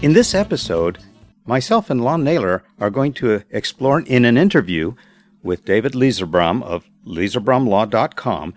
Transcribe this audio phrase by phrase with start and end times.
[0.00, 0.98] In this episode,
[1.44, 4.94] myself and Lon Naylor are going to explore in an interview
[5.42, 8.54] with David Lizerbram of lizerbramlaw.com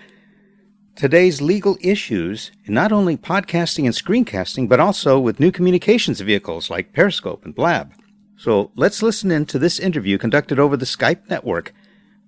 [0.96, 6.94] today's legal issues not only podcasting and screencasting, but also with new communications vehicles like
[6.94, 7.94] Periscope and Blab.
[8.38, 11.74] So let's listen in to this interview conducted over the Skype network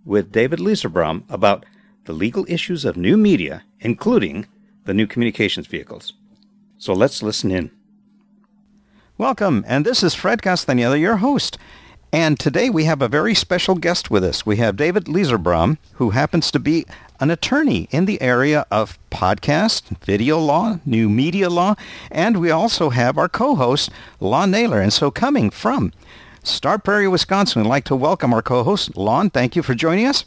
[0.06, 1.66] with David Lizerbram about
[2.06, 4.46] the legal issues of new media, including
[4.86, 6.14] the new communications vehicles.
[6.78, 7.72] So let's listen in.
[9.18, 11.58] Welcome, and this is Fred Castaneda, your host.
[12.12, 14.46] And today we have a very special guest with us.
[14.46, 16.86] We have David Lizerbram, who happens to be
[17.20, 21.76] an attorney in the area of podcast, video law, new media law,
[22.12, 23.90] and we also have our co-host,
[24.20, 24.82] Lon Naylor.
[24.82, 25.94] And so coming from
[26.44, 29.30] Star Prairie, Wisconsin, I'd like to welcome our co-host, Lon.
[29.30, 30.26] Thank you for joining us.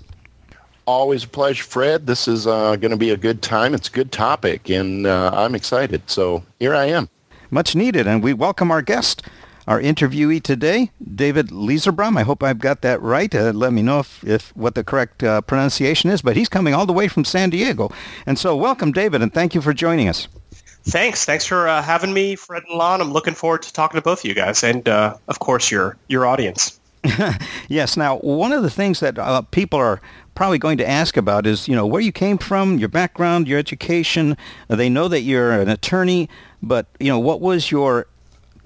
[0.86, 2.06] Always a pleasure, Fred.
[2.06, 3.74] This is uh, going to be a good time.
[3.74, 6.08] It's a good topic, and uh, I'm excited.
[6.08, 7.08] So here I am
[7.50, 8.06] much needed.
[8.06, 9.22] And we welcome our guest,
[9.66, 12.16] our interviewee today, David Lizerbram.
[12.18, 13.34] I hope I've got that right.
[13.34, 16.22] Uh, let me know if, if what the correct uh, pronunciation is.
[16.22, 17.90] But he's coming all the way from San Diego.
[18.26, 20.28] And so welcome, David, and thank you for joining us.
[20.84, 21.24] Thanks.
[21.24, 23.00] Thanks for uh, having me, Fred and Lon.
[23.00, 25.96] I'm looking forward to talking to both of you guys and, uh, of course, your,
[26.08, 26.78] your audience.
[27.68, 27.96] yes.
[27.96, 30.00] Now, one of the things that uh, people are
[30.36, 33.58] probably going to ask about is, you know, where you came from, your background, your
[33.58, 34.36] education.
[34.68, 36.28] They know that you're an attorney,
[36.62, 38.06] but you know, what was your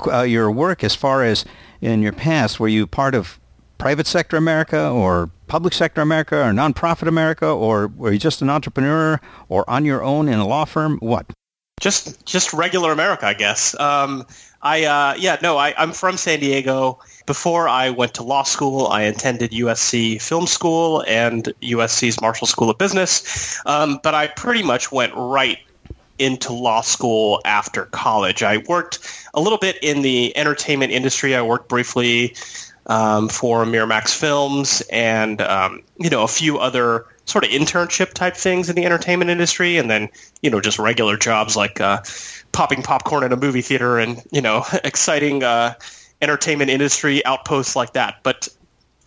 [0.06, 1.44] uh, your work as far as
[1.80, 2.60] in your past?
[2.60, 3.40] Were you part of
[3.78, 8.50] private sector America or public sector America or nonprofit America, or were you just an
[8.50, 10.98] entrepreneur or on your own in a law firm?
[10.98, 11.27] What?
[11.81, 13.78] Just just regular America, I guess.
[13.81, 14.27] Um,
[14.62, 16.98] I uh, yeah no, I, I'm from San Diego.
[17.27, 22.70] Before I went to law school, I attended USC Film School and USC's Marshall School
[22.70, 23.58] of Business.
[23.67, 25.58] Um, but I pretty much went right
[26.19, 28.42] into law school after college.
[28.42, 28.98] I worked
[29.33, 31.35] a little bit in the entertainment industry.
[31.35, 32.35] I worked briefly
[32.90, 38.34] um, for Miramax Films and um, you know a few other sort of internship type
[38.34, 40.08] things in the entertainment industry, and then
[40.42, 42.02] you know just regular jobs like uh,
[42.52, 45.73] popping popcorn in a movie theater and you know exciting uh,
[46.20, 48.17] entertainment industry outposts like that.
[48.24, 48.48] But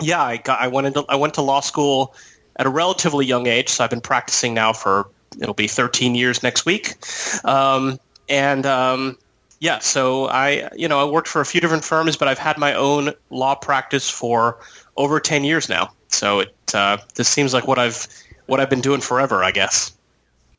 [0.02, 2.16] yeah, I got I went into I went to law school
[2.56, 5.10] at a relatively young age, so I've been practicing now for
[5.42, 6.96] it'll be 13 years next week.
[7.44, 9.18] Um, and um,
[9.64, 12.58] yeah, so I, you know, I worked for a few different firms, but I've had
[12.58, 14.60] my own law practice for
[14.98, 15.90] over 10 years now.
[16.10, 18.06] So it uh, this seems like what I've
[18.48, 19.94] what I've been doing forever, I guess.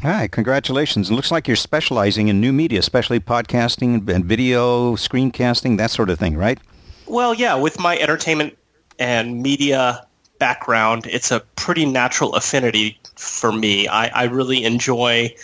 [0.01, 1.11] Hi, congratulations.
[1.11, 6.09] It looks like you're specializing in new media, especially podcasting and video, screencasting, that sort
[6.09, 6.59] of thing, right?
[7.07, 8.57] Well, yeah, with my entertainment
[8.99, 10.07] and media
[10.39, 13.87] background, it's a pretty natural affinity for me.
[13.87, 15.35] I, I really enjoy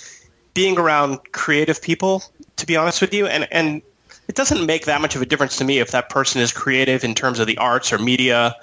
[0.54, 2.22] being around creative people,
[2.56, 3.82] to be honest with you, and and
[4.28, 7.02] it doesn't make that much of a difference to me if that person is creative
[7.02, 8.54] in terms of the arts or media,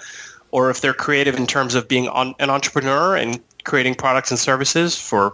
[0.51, 4.39] or if they're creative in terms of being on, an entrepreneur and creating products and
[4.39, 5.33] services for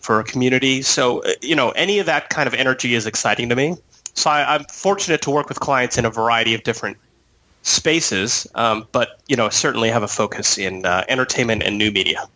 [0.00, 0.82] for a community.
[0.82, 3.76] So uh, you know, any of that kind of energy is exciting to me.
[4.14, 6.96] So I, I'm fortunate to work with clients in a variety of different
[7.62, 12.26] spaces, um, but you know, certainly have a focus in uh, entertainment and new media.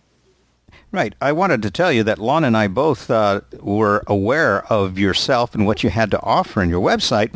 [0.92, 1.14] Right.
[1.20, 5.54] I wanted to tell you that Lon and I both uh, were aware of yourself
[5.54, 7.32] and what you had to offer in your website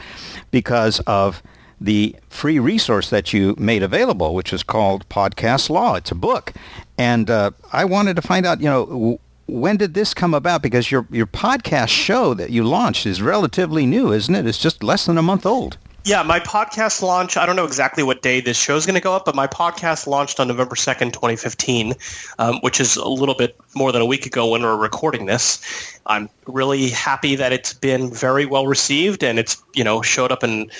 [0.50, 1.40] because of
[1.80, 5.94] the free resource that you made available, which is called Podcast Law.
[5.94, 6.52] It's a book.
[6.98, 10.62] And uh, I wanted to find out, you know, w- when did this come about?
[10.62, 14.46] Because your, your podcast show that you launched is relatively new, isn't it?
[14.46, 15.78] It's just less than a month old.
[16.06, 19.00] Yeah, my podcast launch, I don't know exactly what day this show is going to
[19.00, 21.94] go up, but my podcast launched on November 2nd, 2015,
[22.38, 25.98] um, which is a little bit more than a week ago when we're recording this.
[26.04, 30.44] I'm really happy that it's been very well received and it's, you know, showed up
[30.44, 30.70] in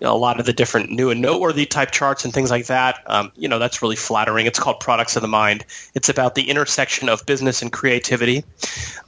[0.00, 3.00] a lot of the different new and noteworthy type charts and things like that.
[3.06, 4.46] Um, you know, that's really flattering.
[4.46, 5.64] It's called Products of the Mind.
[5.94, 8.44] It's about the intersection of business and creativity.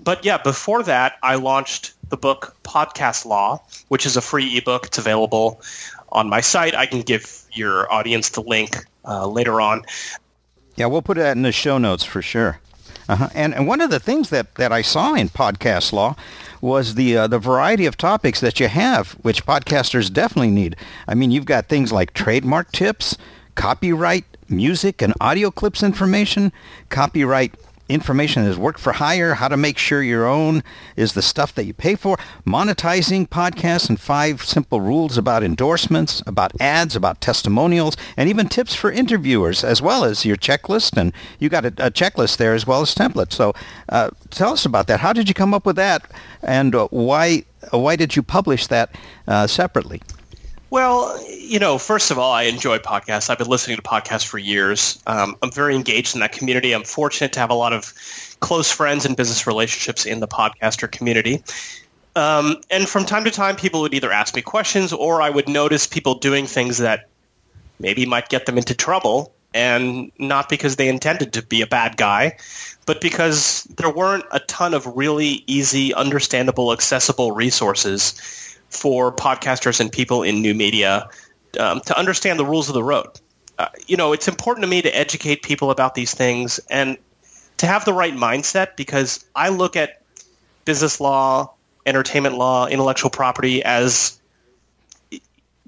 [0.00, 4.86] But yeah, before that, I launched the book Podcast Law, which is a free ebook.
[4.86, 5.62] It's available
[6.10, 6.74] on my site.
[6.74, 9.82] I can give your audience the link uh, later on.
[10.76, 12.60] Yeah, we'll put that in the show notes for sure.
[13.08, 13.28] Uh-huh.
[13.34, 16.14] And, and one of the things that, that I saw in podcast law
[16.60, 20.76] was the uh, the variety of topics that you have, which podcasters definitely need.
[21.08, 23.16] I mean, you've got things like trademark tips,
[23.54, 26.52] copyright, music and audio clips information,
[26.88, 27.54] copyright
[27.90, 30.62] information is work for hire, how to make sure your own
[30.96, 32.16] is the stuff that you pay for,
[32.46, 38.74] monetizing podcasts, and five simple rules about endorsements, about ads, about testimonials, and even tips
[38.74, 40.96] for interviewers, as well as your checklist.
[40.96, 43.32] And you got a, a checklist there as well as templates.
[43.32, 43.52] So
[43.88, 45.00] uh, tell us about that.
[45.00, 46.10] How did you come up with that,
[46.42, 48.94] and uh, why why did you publish that
[49.28, 50.00] uh, separately?
[50.70, 53.28] Well, you know, first of all, I enjoy podcasts.
[53.28, 55.02] I've been listening to podcasts for years.
[55.08, 56.72] Um, I'm very engaged in that community.
[56.72, 57.92] I'm fortunate to have a lot of
[58.38, 61.42] close friends and business relationships in the podcaster community.
[62.14, 65.48] Um, and from time to time, people would either ask me questions or I would
[65.48, 67.08] notice people doing things that
[67.80, 69.32] maybe might get them into trouble.
[69.52, 72.36] And not because they intended to be a bad guy,
[72.86, 79.90] but because there weren't a ton of really easy, understandable, accessible resources for podcasters and
[79.90, 81.08] people in new media
[81.58, 83.20] um, to understand the rules of the road.
[83.58, 86.96] Uh, you know, it's important to me to educate people about these things and
[87.58, 90.00] to have the right mindset because I look at
[90.64, 91.52] business law,
[91.84, 94.20] entertainment law, intellectual property as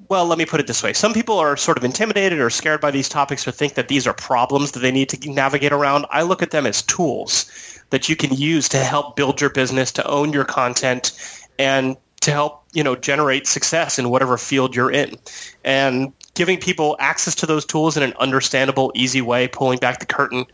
[0.08, 0.92] well, let me put it this way.
[0.92, 4.06] Some people are sort of intimidated or scared by these topics or think that these
[4.06, 6.06] are problems that they need to navigate around.
[6.10, 7.50] I look at them as tools
[7.90, 11.12] that you can use to help build your business, to own your content,
[11.58, 15.16] and to help you know generate success in whatever field you're in
[15.64, 20.06] and giving people access to those tools in an understandable easy way pulling back the
[20.06, 20.46] curtain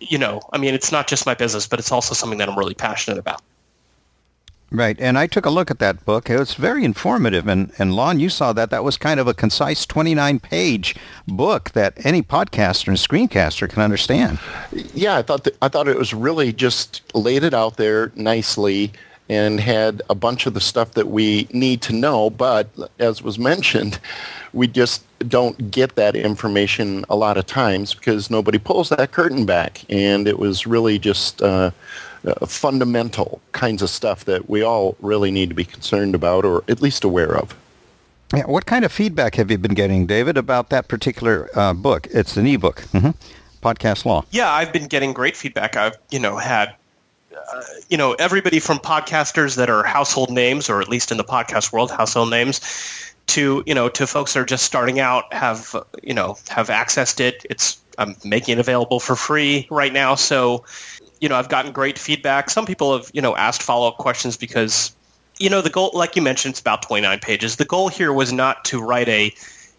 [0.00, 2.58] you know i mean it's not just my business but it's also something that i'm
[2.58, 3.40] really passionate about
[4.74, 6.30] Right, and I took a look at that book.
[6.30, 8.70] It was very informative, and and Lon, you saw that.
[8.70, 10.96] That was kind of a concise, twenty-nine page
[11.28, 14.38] book that any podcaster and screencaster can understand.
[14.94, 18.92] Yeah, I thought that, I thought it was really just laid it out there nicely
[19.32, 22.28] and had a bunch of the stuff that we need to know.
[22.28, 22.68] But
[22.98, 23.98] as was mentioned,
[24.52, 29.46] we just don't get that information a lot of times because nobody pulls that curtain
[29.46, 29.84] back.
[29.88, 31.70] And it was really just uh,
[32.26, 36.62] uh, fundamental kinds of stuff that we all really need to be concerned about or
[36.68, 37.56] at least aware of.
[38.34, 42.06] Yeah, what kind of feedback have you been getting, David, about that particular uh, book?
[42.10, 43.10] It's an ebook, mm-hmm.
[43.62, 44.24] podcast law.
[44.30, 45.76] Yeah, I've been getting great feedback.
[45.76, 46.74] I've you know had
[47.52, 51.24] uh, you know, everybody from podcasters that are household names, or at least in the
[51.24, 52.60] podcast world, household names,
[53.28, 57.20] to you know, to folks that are just starting out, have you know, have accessed
[57.20, 57.44] it.
[57.48, 60.64] It's I'm making it available for free right now, so
[61.20, 62.50] you know, I've gotten great feedback.
[62.50, 64.94] Some people have you know asked follow up questions because
[65.38, 67.56] you know the goal, like you mentioned, it's about 29 pages.
[67.56, 69.32] The goal here was not to write a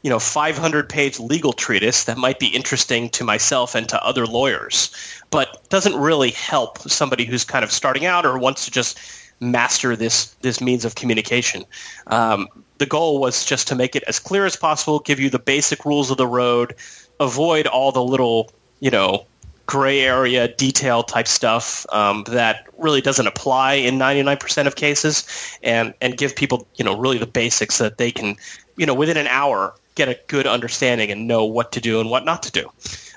[0.03, 4.27] you know 500 page legal treatise that might be interesting to myself and to other
[4.27, 4.91] lawyers
[5.31, 9.00] but doesn't really help somebody who's kind of starting out or wants to just
[9.39, 11.65] master this this means of communication.
[12.07, 12.47] Um,
[12.77, 15.85] the goal was just to make it as clear as possible give you the basic
[15.85, 16.75] rules of the road
[17.19, 19.25] avoid all the little you know
[19.65, 25.25] gray area detail type stuff um, that really doesn't apply in 99% of cases
[25.63, 28.35] and and give people you know really the basics that they can
[28.77, 32.10] you know within an hour get a good understanding and know what to do and
[32.10, 32.69] what not to do.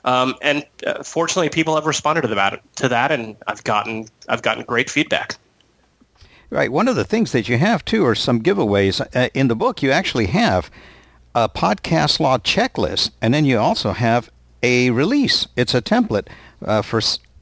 [0.05, 4.43] Um, and uh, fortunately, people have responded to that, to that, and I've gotten I've
[4.43, 5.37] gotten great feedback.
[6.49, 6.70] Right.
[6.70, 9.82] One of the things that you have too are some giveaways uh, in the book.
[9.82, 10.70] You actually have
[11.34, 14.31] a podcast law checklist, and then you also have
[14.62, 15.49] a release.
[15.56, 16.28] It's a template
[16.64, 17.00] uh, for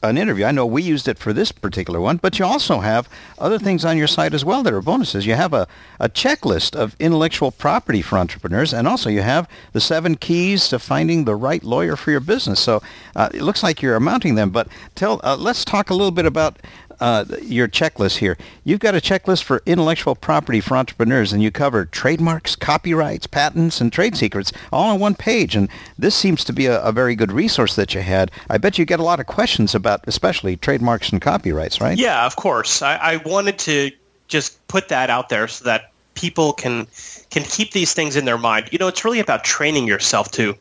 [0.09, 0.45] an interview.
[0.45, 3.09] I know we used it for this particular one, but you also have
[3.39, 5.27] other things on your site as well that are bonuses.
[5.27, 5.67] You have a,
[5.99, 10.79] a checklist of intellectual property for entrepreneurs, and also you have the seven keys to
[10.79, 12.61] finding the right lawyer for your business.
[12.61, 12.83] So
[13.17, 16.27] uh, it looks like you're mounting them, but tell, uh, let's talk a little bit
[16.27, 16.59] about
[17.01, 18.37] uh, your checklist here.
[18.65, 23.81] You've got a checklist for intellectual property for entrepreneurs, and you cover trademarks, copyrights, patents,
[23.81, 25.57] and trade secrets all on one page.
[25.57, 28.31] And this seems to be a, a very good resource that you had.
[28.49, 31.99] I bet you get a lot of questions about, especially trademarks and copyrights, right?
[31.99, 32.83] Yeah, of course.
[32.83, 33.91] I, I wanted to
[34.29, 36.87] just put that out there so that people can
[37.31, 38.69] can keep these things in their mind.
[38.71, 40.57] You know, it's really about training yourself to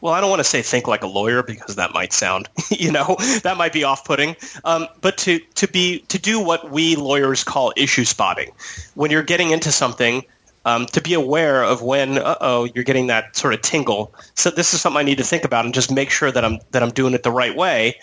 [0.00, 2.92] well, I don't want to say think like a lawyer because that might sound, you
[2.92, 4.36] know, that might be off-putting.
[4.64, 8.52] Um, but to to be to do what we lawyers call issue spotting,
[8.94, 10.24] when you're getting into something,
[10.64, 14.14] um, to be aware of when, oh, you're getting that sort of tingle.
[14.34, 16.58] So this is something I need to think about and just make sure that I'm
[16.72, 17.96] that I'm doing it the right way.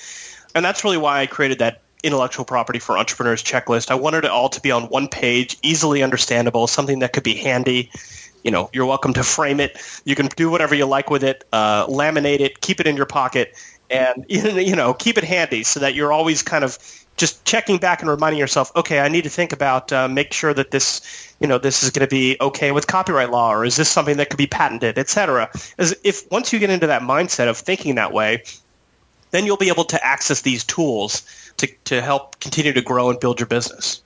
[0.55, 3.89] And that's really why I created that intellectual property for entrepreneurs checklist.
[3.89, 7.35] I wanted it all to be on one page, easily understandable, something that could be
[7.35, 7.89] handy
[8.45, 9.77] you know, you're welcome to frame it.
[10.05, 13.07] You can do whatever you like with it, uh, laminate it, keep it in your
[13.07, 13.55] pocket,
[13.89, 16.77] and you know, keep it handy so that you're always kind of
[17.17, 20.53] just checking back and reminding yourself, okay, I need to think about uh, make sure
[20.53, 23.77] that this, you know, this is going to be okay with copyright law, or is
[23.77, 25.49] this something that could be patented, etc.
[25.79, 28.43] As if once you get into that mindset of thinking that way,
[29.31, 31.23] then you'll be able to access these tools
[31.57, 34.01] to, to help continue to grow and build your business.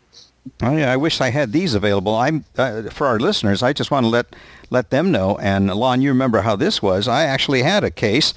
[0.61, 2.15] Oh, yeah, I wish I had these available.
[2.15, 3.63] I'm uh, for our listeners.
[3.63, 4.35] I just want to let
[4.69, 5.37] let them know.
[5.37, 7.07] And Lon, you remember how this was?
[7.07, 8.33] I actually had a case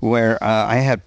[0.00, 1.00] where uh, I had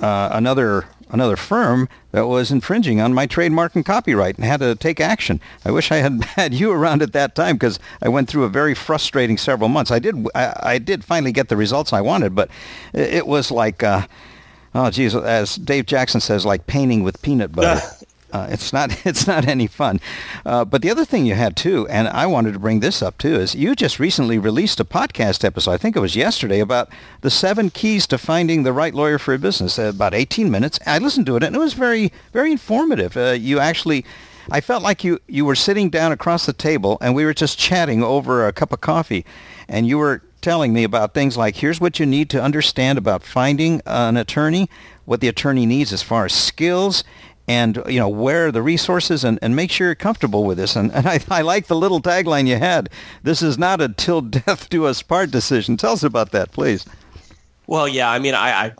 [0.00, 4.74] uh, another another firm that was infringing on my trademark and copyright and had to
[4.74, 5.40] take action.
[5.64, 8.48] I wish I had had you around at that time because I went through a
[8.48, 9.90] very frustrating several months.
[9.90, 12.50] I did I, I did finally get the results I wanted, but
[12.92, 13.82] it, was like.
[13.82, 14.06] Uh,
[14.74, 17.80] oh, geez, as Dave Jackson says, like painting with peanut butter.
[18.32, 20.00] Uh, it's not it's not any fun.
[20.44, 23.18] Uh, but the other thing you had too, and I wanted to bring this up
[23.18, 25.72] too, is you just recently released a podcast episode.
[25.72, 26.88] I think it was yesterday about
[27.20, 29.78] the seven keys to finding the right lawyer for a business.
[29.78, 30.78] Uh, about 18 minutes.
[30.86, 33.16] I listened to it, and it was very very informative.
[33.16, 34.04] Uh, you actually.
[34.50, 37.60] I felt like you, you were sitting down across the table and we were just
[37.60, 39.24] chatting over a cup of coffee
[39.68, 43.22] and you were telling me about things like here's what you need to understand about
[43.22, 44.68] finding an attorney,
[45.04, 47.04] what the attorney needs as far as skills
[47.52, 50.74] and you know where are the resources and, and make sure you're comfortable with this.
[50.74, 52.88] And, and I, I like the little tagline you had
[53.22, 55.76] this is not a till death do us part decision.
[55.76, 56.86] Tell us about that please.
[57.66, 58.72] Well yeah i mean i, I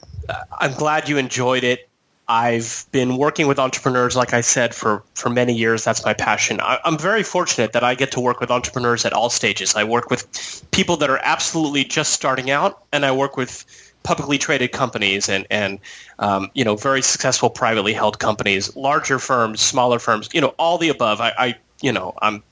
[0.61, 1.89] i'm glad you enjoyed it.
[2.29, 5.85] I've been working with entrepreneurs like i said for for many years.
[5.85, 6.59] That's my passion.
[6.63, 9.75] I, i'm very fortunate that i get to work with entrepreneurs at all stages.
[9.75, 10.23] I work with
[10.71, 13.67] people that are absolutely just starting out and i work with
[14.03, 15.79] publicly traded companies and and
[16.19, 20.79] um, you know very successful privately held companies, larger firms, smaller firms, you know all
[20.79, 21.21] the above.
[21.21, 22.43] I, I you know I'm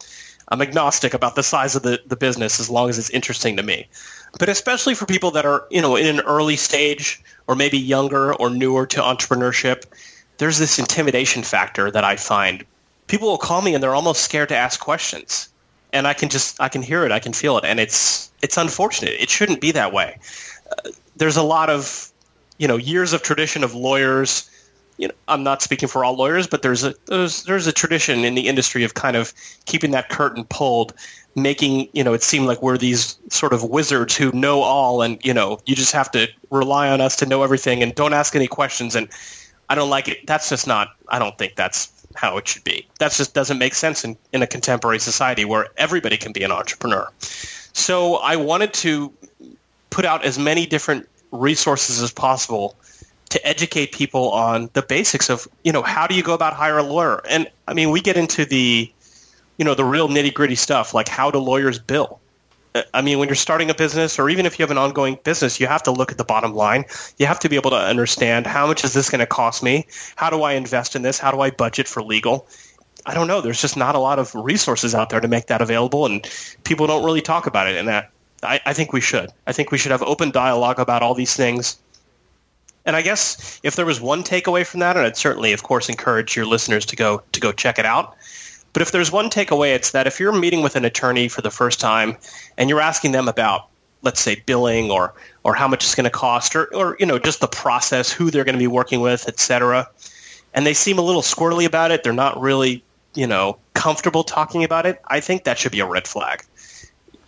[0.48, 3.62] I'm agnostic about the size of the, the business as long as it's interesting to
[3.62, 3.86] me.
[4.38, 8.34] But especially for people that are you know in an early stage or maybe younger
[8.34, 9.84] or newer to entrepreneurship,
[10.38, 12.64] there's this intimidation factor that I find.
[13.06, 15.48] People will call me and they're almost scared to ask questions
[15.92, 18.56] and I can just I can hear it, I can feel it, and it's it's
[18.56, 19.14] unfortunate.
[19.18, 20.18] It shouldn't be that way.
[20.70, 20.90] Uh,
[21.20, 22.10] there's a lot of
[22.58, 24.50] you know years of tradition of lawyers.
[24.96, 28.24] You know, I'm not speaking for all lawyers, but there's a there's there's a tradition
[28.24, 29.32] in the industry of kind of
[29.66, 30.94] keeping that curtain pulled,
[31.36, 35.22] making you know it seem like we're these sort of wizards who know all, and
[35.24, 38.34] you know you just have to rely on us to know everything and don't ask
[38.34, 38.96] any questions.
[38.96, 39.08] And
[39.68, 40.26] I don't like it.
[40.26, 40.96] That's just not.
[41.08, 42.88] I don't think that's how it should be.
[42.98, 46.50] That just doesn't make sense in, in a contemporary society where everybody can be an
[46.50, 47.08] entrepreneur.
[47.72, 49.12] So I wanted to
[49.90, 52.76] put out as many different resources as possible
[53.30, 56.78] to educate people on the basics of you know how do you go about hire
[56.78, 57.22] a lawyer?
[57.28, 58.92] And i mean we get into the
[59.56, 62.20] you know the real nitty gritty stuff like how do lawyers bill?
[62.74, 65.18] Uh, i mean when you're starting a business or even if you have an ongoing
[65.24, 66.84] business you have to look at the bottom line.
[67.18, 69.86] You have to be able to understand how much is this going to cost me?
[70.16, 71.18] How do i invest in this?
[71.18, 72.46] How do i budget for legal?
[73.06, 73.40] I don't know.
[73.40, 76.28] There's just not a lot of resources out there to make that available and
[76.64, 78.10] people don't really talk about it and that
[78.42, 79.30] I, I think we should.
[79.46, 81.78] I think we should have open dialogue about all these things.
[82.86, 85.88] And I guess if there was one takeaway from that, and I'd certainly, of course,
[85.88, 88.16] encourage your listeners to go to go check it out.
[88.72, 91.50] But if there's one takeaway, it's that if you're meeting with an attorney for the
[91.50, 92.16] first time
[92.56, 93.68] and you're asking them about,
[94.02, 95.12] let's say, billing or
[95.44, 98.30] or how much it's going to cost, or or you know just the process, who
[98.30, 99.88] they're going to be working with, et cetera,
[100.54, 102.82] and they seem a little squirrely about it, they're not really
[103.14, 105.02] you know comfortable talking about it.
[105.08, 106.44] I think that should be a red flag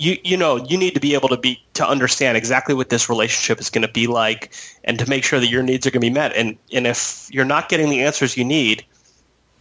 [0.02, 3.09] you you know you need to be able to be to understand exactly what this
[3.09, 4.52] relationship is going to be like
[4.85, 6.35] and to make sure that your needs are going to be met.
[6.35, 8.85] And and if you're not getting the answers you need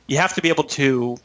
[0.08, 1.18] you have to be able to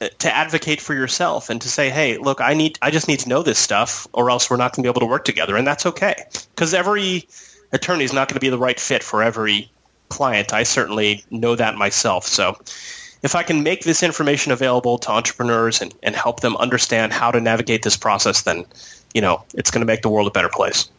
[0.00, 3.20] uh, to advocate for yourself and to say hey look i need i just need
[3.20, 5.56] to know this stuff or else we're not going to be able to work together.
[5.56, 6.14] And that's okay
[6.54, 7.28] because every
[7.72, 9.70] attorney is not going to be the right fit for every
[10.08, 10.52] client.
[10.52, 12.26] I certainly know that myself.
[12.26, 12.58] So
[13.22, 17.30] if I can make this information available to entrepreneurs and, and help them understand how
[17.30, 18.64] to navigate this process, then,
[19.14, 20.90] you know, it's going to make the world a better place.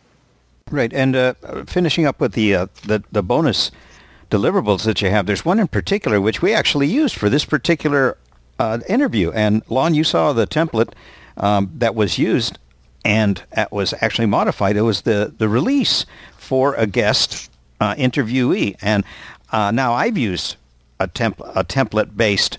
[0.71, 0.93] Right.
[0.93, 1.33] And uh,
[1.67, 3.71] finishing up with the, uh, the, the bonus
[4.31, 8.17] deliverables that you have, there's one in particular which we actually used for this particular
[8.57, 9.31] uh, interview.
[9.31, 10.93] And Lon, you saw the template
[11.35, 12.57] um, that was used
[13.03, 14.77] and that was actually modified.
[14.77, 16.05] It was the, the release
[16.37, 17.51] for a guest
[17.81, 18.75] uh, interviewee.
[18.81, 19.03] And
[19.51, 20.55] uh, now I've used
[20.99, 22.57] a, temp- a template based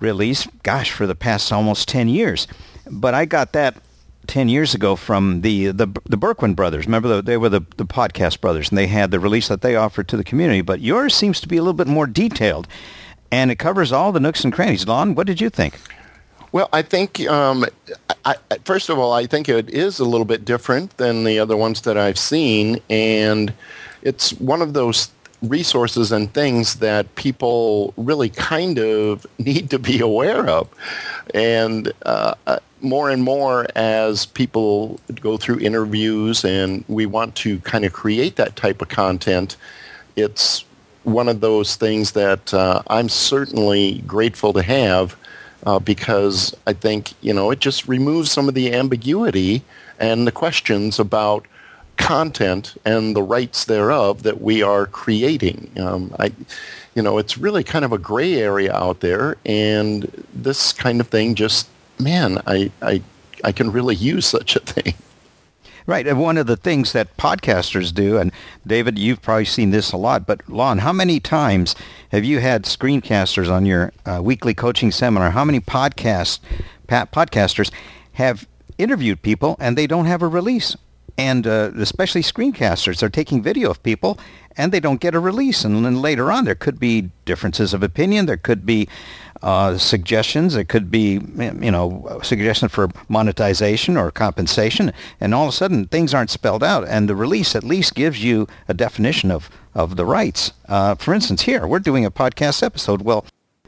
[0.00, 2.46] release, gosh, for the past almost 10 years.
[2.90, 3.76] But I got that
[4.26, 6.86] 10 years ago from the the, the Berkwin brothers.
[6.86, 9.74] Remember, the, they were the, the podcast brothers, and they had the release that they
[9.74, 10.60] offered to the community.
[10.60, 12.68] But yours seems to be a little bit more detailed,
[13.32, 14.86] and it covers all the nooks and crannies.
[14.86, 15.80] Lon, what did you think?
[16.50, 17.66] Well, I think, um,
[18.24, 21.56] I, first of all, I think it is a little bit different than the other
[21.56, 23.52] ones that I've seen, and
[24.00, 25.10] it's one of those
[25.42, 30.68] resources and things that people really kind of need to be aware of.
[31.34, 37.58] And uh, uh, more and more as people go through interviews and we want to
[37.60, 39.56] kind of create that type of content,
[40.16, 40.64] it's
[41.04, 45.16] one of those things that uh, I'm certainly grateful to have
[45.66, 49.62] uh, because I think you know it just removes some of the ambiguity
[49.98, 51.46] and the questions about
[51.98, 55.70] content and the rights thereof that we are creating.
[55.78, 56.32] Um, I,
[56.94, 61.08] you know, it's really kind of a gray area out there, and this kind of
[61.08, 63.02] thing just, man, I, I,
[63.44, 64.94] I can really use such a thing.
[65.86, 66.06] Right.
[66.06, 68.30] And one of the things that podcasters do, and
[68.66, 71.74] David, you've probably seen this a lot, but Lon, how many times
[72.12, 75.30] have you had screencasters on your uh, weekly coaching seminar?
[75.30, 76.40] How many podcast,
[76.88, 77.72] podcasters
[78.12, 80.76] have interviewed people and they don't have a release?
[81.18, 84.18] And uh, especially screencasters, they're taking video of people
[84.56, 85.64] and they don't get a release.
[85.64, 88.26] And then later on, there could be differences of opinion.
[88.26, 88.88] There could be
[89.42, 90.54] uh, suggestions.
[90.54, 91.20] It could be,
[91.60, 94.92] you know, suggestions for monetization or compensation.
[95.20, 96.86] And all of a sudden, things aren't spelled out.
[96.86, 100.52] And the release at least gives you a definition of, of the rights.
[100.68, 103.02] Uh, for instance, here, we're doing a podcast episode.
[103.02, 103.26] Well,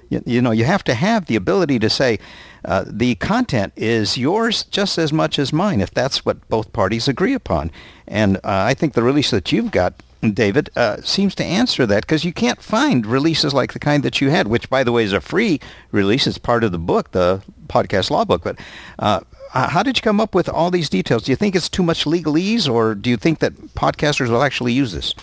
[0.09, 2.19] you, you know, you have to have the ability to say,
[2.64, 7.09] uh, the content is yours just as much as mine if that's what both parties
[7.09, 7.71] agree upon.
[8.07, 12.02] And uh, I think the release that you've got David, uh, seems to answer that
[12.02, 15.02] because you can't find releases like the kind that you had, which, by the way,
[15.02, 15.61] is a free
[15.93, 16.26] release.
[16.26, 18.43] It's part of the book, the podcast law book.
[18.45, 18.59] But
[18.99, 19.21] uh,
[19.52, 21.23] how did you come up with all these details?
[21.25, 24.75] Do you think it's too much legalese, or do you think that podcasters will actually
[24.75, 25.14] use this?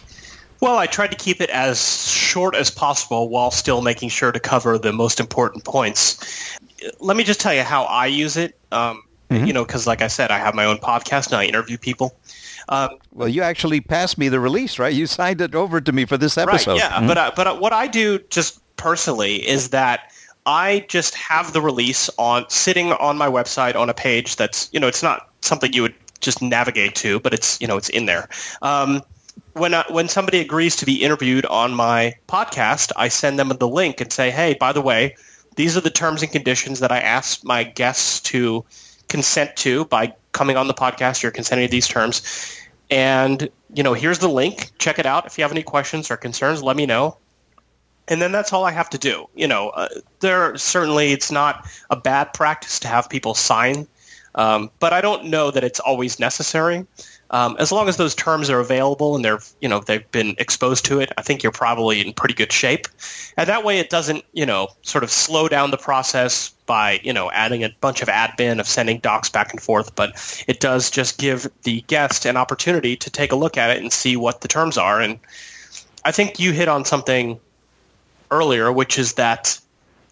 [0.60, 4.40] Well, I tried to keep it as short as possible while still making sure to
[4.40, 6.58] cover the most important points.
[7.00, 8.58] Let me just tell you how I use it.
[8.72, 9.46] Um, mm-hmm.
[9.46, 12.16] You know, because like I said, I have my own podcast and I interview people.
[12.70, 14.94] Um, well, you actually passed me the release, right?
[14.94, 16.72] You signed it over to me for this episode.
[16.72, 16.98] Right, yeah.
[16.98, 17.08] Mm-hmm.
[17.08, 20.12] But, uh, but uh, what I do just personally is that
[20.46, 24.80] I just have the release on sitting on my website on a page that's, you
[24.80, 28.06] know, it's not something you would just navigate to, but it's, you know, it's in
[28.06, 28.28] there.
[28.62, 29.02] Um,
[29.54, 33.68] when uh, when somebody agrees to be interviewed on my podcast, I send them the
[33.68, 35.16] link and say, "Hey, by the way,
[35.58, 38.64] these are the terms and conditions that I ask my guests to
[39.10, 41.22] consent to by coming on the podcast.
[41.22, 42.22] You're consenting to these terms.
[42.90, 44.72] And, you know, here's the link.
[44.78, 45.26] Check it out.
[45.26, 47.18] If you have any questions or concerns, let me know.
[48.08, 49.28] And then that's all I have to do.
[49.36, 49.90] You know, uh,
[50.22, 53.88] there certainly it's not a bad practice to have people sign,
[54.36, 56.86] um, but I don't know that it's always necessary.
[57.32, 60.86] Um, as long as those terms are available and they're you know they've been exposed
[60.86, 62.88] to it, I think you're probably in pretty good shape.
[63.36, 67.12] And that way, it doesn't you know sort of slow down the process by you
[67.12, 69.94] know adding a bunch of admin of sending docs back and forth.
[69.96, 73.82] But it does just give the guest an opportunity to take a look at it
[73.82, 75.02] and see what the terms are.
[75.02, 75.20] And
[76.06, 77.40] I think you hit on something
[78.32, 79.60] earlier, which is that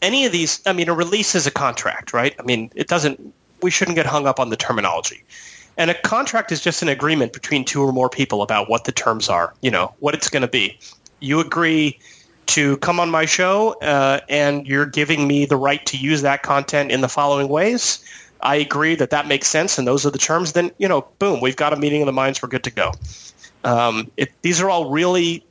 [0.02, 2.36] any of these, I mean, a release is a contract, right?
[2.38, 3.34] I mean, it doesn't.
[3.62, 5.24] We shouldn't get hung up on the terminology
[5.78, 8.92] and a contract is just an agreement between two or more people about what the
[8.92, 10.78] terms are, you know, what it's going to be.
[11.20, 12.00] You agree
[12.48, 16.44] to come on my show uh, and you're giving me the right to use that
[16.44, 18.04] content in the following ways.
[18.42, 20.54] I agree that that makes sense and those are the terms.
[20.54, 22.42] Then, you know, boom, we've got a meeting of the minds.
[22.42, 22.92] We're good to go.
[23.64, 25.44] Um, it, these are all really,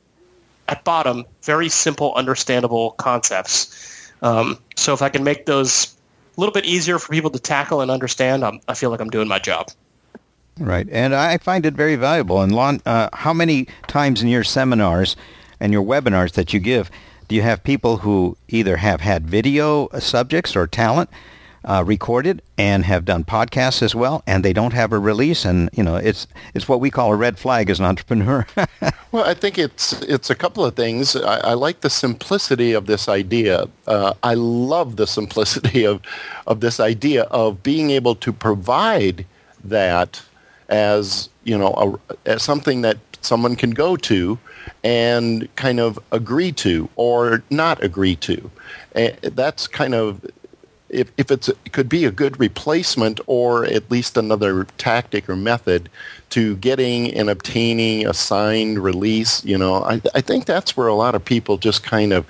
[0.69, 4.11] at bottom, very simple, understandable concepts.
[4.21, 5.95] Um, so if I can make those
[6.37, 9.09] a little bit easier for people to tackle and understand, I'm, I feel like I'm
[9.09, 9.67] doing my job.
[10.59, 12.41] Right, and I find it very valuable.
[12.41, 15.17] And Lon, uh, how many times in your seminars
[15.59, 16.89] and your webinars that you give
[17.27, 21.09] do you have people who either have had video subjects or talent
[21.65, 25.69] uh, recorded and have done podcasts as well, and they don't have a release, and
[25.73, 28.45] you know it's it's what we call a red flag as an entrepreneur.
[29.11, 31.15] well, I think it's it's a couple of things.
[31.15, 33.65] I, I like the simplicity of this idea.
[33.87, 36.01] Uh, I love the simplicity of
[36.45, 39.25] of this idea of being able to provide
[39.63, 40.21] that
[40.69, 44.37] as you know a, as something that someone can go to
[44.83, 48.51] and kind of agree to or not agree to.
[48.93, 50.21] And that's kind of
[50.89, 55.35] if, if it's it could be a good replacement or at least another tactic or
[55.35, 55.89] method
[56.29, 60.93] to getting and obtaining a signed release, you know, I, I think that's where a
[60.93, 62.25] lot of people just kind of,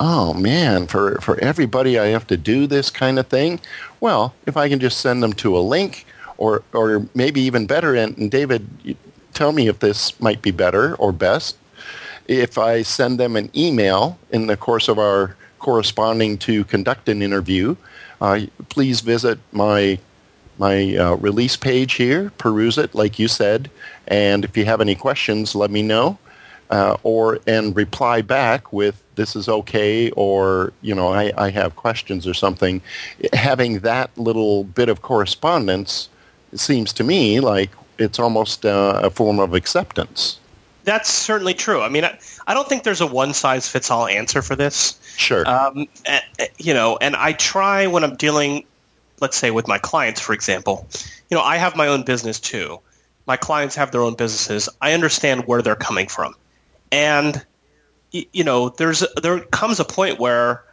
[0.00, 3.60] oh man, for, for everybody I have to do this kind of thing.
[4.00, 6.06] Well, if I can just send them to a link
[6.38, 7.94] or or maybe even better.
[7.94, 8.96] And, and David,
[9.34, 11.56] tell me if this might be better or best.
[12.26, 17.22] If I send them an email in the course of our corresponding to conduct an
[17.22, 17.76] interview,
[18.20, 19.98] uh, please visit my
[20.58, 23.70] my uh, release page here, peruse it like you said,
[24.08, 26.18] and if you have any questions, let me know,
[26.70, 31.76] uh, or and reply back with this is okay, or you know I, I have
[31.76, 32.82] questions or something.
[33.32, 36.08] Having that little bit of correspondence
[36.52, 40.38] it seems to me like it's almost uh, a form of acceptance.
[40.84, 41.82] that's certainly true.
[41.82, 44.98] I mean, I, I don't think there's a one size fits all answer for this.
[45.16, 45.46] Sure.
[45.48, 46.20] Um, eh,
[46.58, 48.64] you know, and I try when I'm dealing,
[49.20, 50.86] let's say, with my clients, for example.
[51.28, 52.80] You know, I have my own business too.
[53.26, 54.68] My clients have their own businesses.
[54.80, 56.34] I understand where they're coming from,
[56.90, 57.44] and
[58.10, 60.64] you know, there's there comes a point where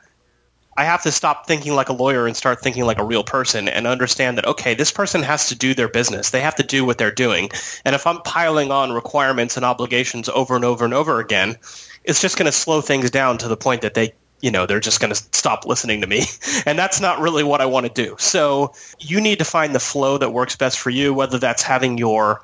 [0.78, 3.70] I have to stop thinking like a lawyer and start thinking like a real person
[3.70, 6.32] and understand that, okay, this person has to do their business.
[6.32, 7.50] They have to do what they're doing.
[7.86, 11.56] And if I'm piling on requirements and obligations over and over and over again,
[12.04, 14.82] it's just going to slow things down to the point that they, you know, they're
[14.82, 16.24] just going to stop listening to me.
[16.66, 18.16] And that's not really what I want to do.
[18.18, 21.98] So you need to find the flow that works best for you, whether that's having
[21.98, 22.42] your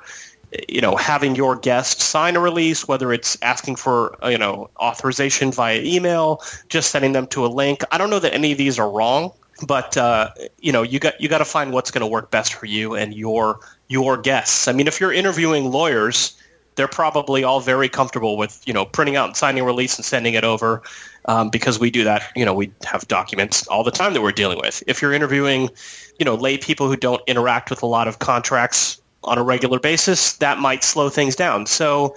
[0.68, 5.52] you know, having your guest sign a release, whether it's asking for, you know, authorization
[5.52, 7.82] via email, just sending them to a link.
[7.90, 9.32] I don't know that any of these are wrong,
[9.66, 12.54] but uh, you know, you got you got to find what's going to work best
[12.54, 14.68] for you and your your guests.
[14.68, 16.36] I mean, if you're interviewing lawyers,
[16.74, 20.04] they're probably all very comfortable with, you know, printing out and signing a release and
[20.04, 20.82] sending it over.
[21.26, 24.32] Um, because we do that, you know, we have documents all the time that we're
[24.32, 24.82] dealing with.
[24.88, 25.70] If you're interviewing,
[26.18, 29.78] you know, lay people who don't interact with a lot of contracts on a regular
[29.78, 31.66] basis, that might slow things down.
[31.66, 32.14] So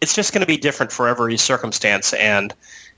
[0.00, 2.54] it's just going to be different for every circumstance, and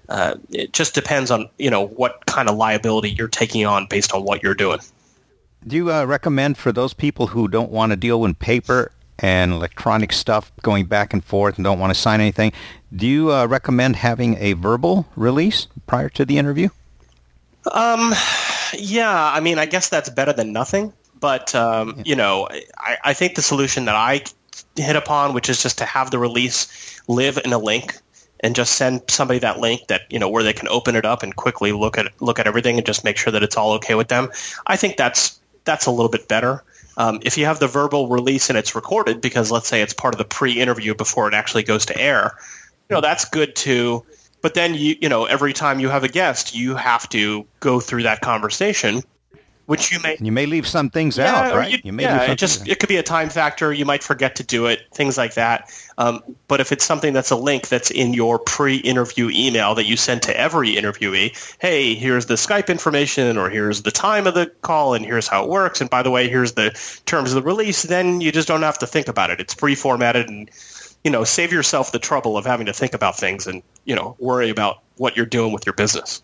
[0.08, 4.12] uh, it just depends on you know what kind of liability you're taking on based
[4.12, 4.80] on what you're doing.
[5.66, 9.52] Do you uh, recommend for those people who don't want to deal with paper and
[9.52, 12.52] electronic stuff going back and forth and don't want to sign anything?
[12.94, 16.70] Do you uh, recommend having a verbal release prior to the interview?
[17.70, 18.14] Um,
[18.72, 19.32] yeah.
[19.32, 20.92] I mean, I guess that's better than nothing.
[21.20, 22.02] But um, yeah.
[22.06, 24.24] you know, I, I think the solution that I
[24.76, 27.96] hit upon, which is just to have the release live in a link
[28.40, 31.22] and just send somebody that link that you know where they can open it up
[31.22, 33.94] and quickly look at look at everything and just make sure that it's all okay
[33.94, 34.30] with them.
[34.66, 36.64] I think that's that's a little bit better.
[36.96, 40.12] Um, if you have the verbal release and it's recorded, because let's say it's part
[40.12, 42.32] of the pre-interview before it actually goes to air,
[42.88, 44.04] you know that's good too.
[44.42, 47.78] But then you you know every time you have a guest, you have to go
[47.78, 49.02] through that conversation
[49.70, 51.70] which you may and you may leave some things yeah, out, right?
[51.70, 53.72] You, you may yeah, it just it could be a time factor.
[53.72, 55.72] You might forget to do it, things like that.
[55.96, 59.96] Um, but if it's something that's a link that's in your pre-interview email that you
[59.96, 64.46] send to every interviewee, hey, here's the Skype information, or here's the time of the
[64.62, 66.72] call, and here's how it works, and by the way, here's the
[67.06, 67.84] terms of the release.
[67.84, 69.38] Then you just don't have to think about it.
[69.38, 70.50] It's pre-formatted, and
[71.04, 74.16] you know, save yourself the trouble of having to think about things and you know
[74.18, 76.22] worry about what you're doing with your business.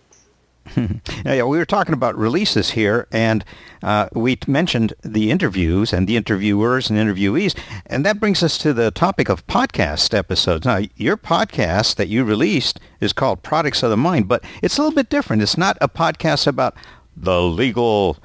[1.25, 3.45] Yeah, we were talking about releases here, and
[3.83, 8.73] uh, we mentioned the interviews and the interviewers and interviewees, and that brings us to
[8.73, 10.67] the topic of podcast episodes.
[10.67, 14.83] Now, your podcast that you released is called Products of the Mind, but it's a
[14.83, 15.43] little bit different.
[15.43, 16.75] It's not a podcast about
[17.17, 18.19] the legal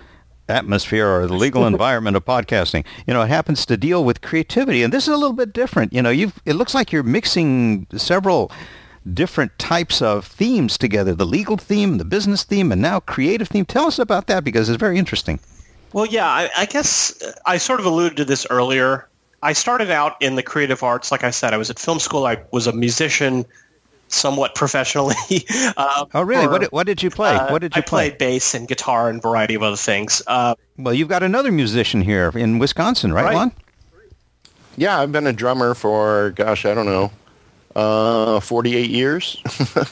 [0.49, 2.85] atmosphere or the legal environment of podcasting.
[3.07, 5.93] You know, it happens to deal with creativity, and this is a little bit different.
[5.93, 8.51] You know, you've it looks like you're mixing several
[9.13, 13.65] different types of themes together, the legal theme, the business theme, and now creative theme.
[13.65, 15.39] Tell us about that because it's very interesting.
[15.93, 19.07] Well, yeah, I, I guess I sort of alluded to this earlier.
[19.43, 21.11] I started out in the creative arts.
[21.11, 22.25] Like I said, I was at film school.
[22.25, 23.45] I was a musician
[24.07, 25.15] somewhat professionally.
[25.77, 26.45] uh, oh, really?
[26.45, 27.35] For, what, what did you play?
[27.35, 28.09] Uh, what did you I play?
[28.09, 30.21] played bass and guitar and a variety of other things.
[30.27, 33.35] Uh, well, you've got another musician here in Wisconsin, right, right.
[33.35, 33.51] Lon?
[34.77, 37.11] Yeah, I've been a drummer for, gosh, I don't know,
[37.75, 39.41] uh, 48 years.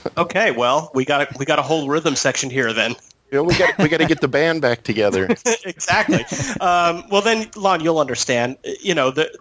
[0.17, 2.95] okay, well, we got a, we got a whole rhythm section here then.
[3.31, 5.27] You know, we got we got to get the band back together.
[5.65, 6.25] exactly.
[6.59, 8.57] Um, well, then, Lon, you'll understand.
[8.81, 9.31] You know, the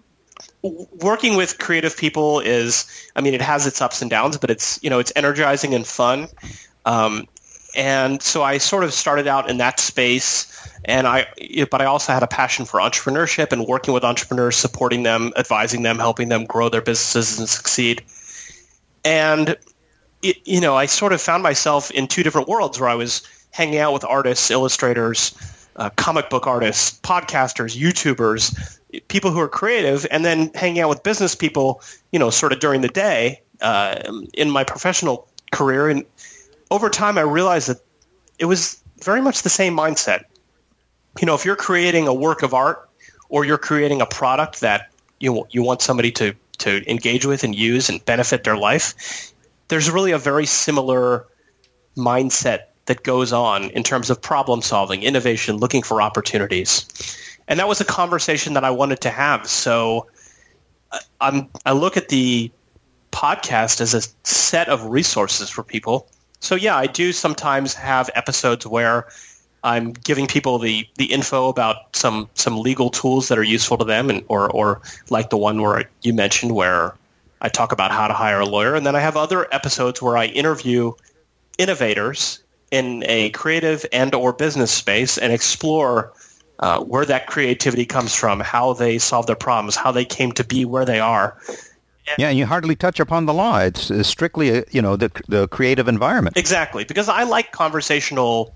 [0.61, 4.81] working with creative people is, I mean, it has its ups and downs, but it's
[4.83, 6.27] you know, it's energizing and fun.
[6.85, 7.27] Um,
[7.75, 11.27] and so I sort of started out in that space, and I,
[11.69, 15.83] but I also had a passion for entrepreneurship and working with entrepreneurs, supporting them, advising
[15.83, 18.03] them, helping them grow their businesses and succeed.
[19.03, 19.57] And
[20.21, 23.21] it, you know, I sort of found myself in two different worlds where I was
[23.51, 25.35] hanging out with artists, illustrators,
[25.75, 31.03] uh, comic book artists, podcasters, YouTubers, people who are creative, and then hanging out with
[31.03, 31.81] business people,
[32.11, 34.01] you know, sort of during the day uh,
[34.33, 35.89] in my professional career.
[35.89, 36.05] And
[36.71, 37.77] over time, I realized that
[38.39, 40.23] it was very much the same mindset.
[41.19, 42.89] You know, if you're creating a work of art
[43.29, 47.55] or you're creating a product that you you want somebody to to engage with and
[47.55, 49.33] use and benefit their life,
[49.69, 51.25] there's really a very similar
[51.97, 56.85] mindset that goes on in terms of problem solving, innovation, looking for opportunities.
[57.47, 59.47] And that was a conversation that I wanted to have.
[59.47, 60.07] So
[60.91, 62.51] uh, I'm, I look at the
[63.11, 66.07] podcast as a set of resources for people.
[66.39, 69.07] So yeah, I do sometimes have episodes where
[69.63, 73.85] I'm giving people the, the info about some, some legal tools that are useful to
[73.85, 76.95] them, and or or like the one where you mentioned where
[77.41, 80.17] I talk about how to hire a lawyer, and then I have other episodes where
[80.17, 80.93] I interview
[81.57, 82.41] innovators
[82.71, 86.13] in a creative and or business space and explore
[86.59, 90.43] uh, where that creativity comes from, how they solve their problems, how they came to
[90.43, 91.37] be where they are.
[92.17, 93.59] Yeah, and you hardly touch upon the law.
[93.59, 96.37] It's, it's strictly, a, you know, the the creative environment.
[96.37, 98.55] Exactly, because I like conversational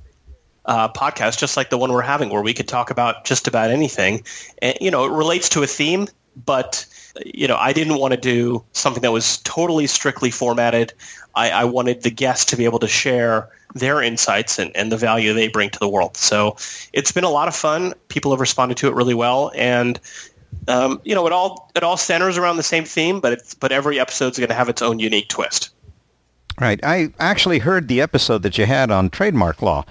[0.65, 3.69] uh, podcasts, just like the one we're having, where we could talk about just about
[3.69, 4.23] anything.
[4.61, 6.07] And you know, it relates to a theme,
[6.45, 6.85] but
[7.25, 10.93] you know, I didn't want to do something that was totally strictly formatted.
[11.35, 14.97] I, I wanted the guests to be able to share their insights and, and the
[14.97, 16.15] value they bring to the world.
[16.17, 16.55] So
[16.93, 17.93] it's been a lot of fun.
[18.07, 19.99] People have responded to it really well, and
[20.67, 23.71] um, you know, it all it all centers around the same theme, but it's but
[23.71, 25.71] every episode's going to have its own unique twist.
[26.59, 26.79] Right.
[26.83, 29.85] I actually heard the episode that you had on trademark law.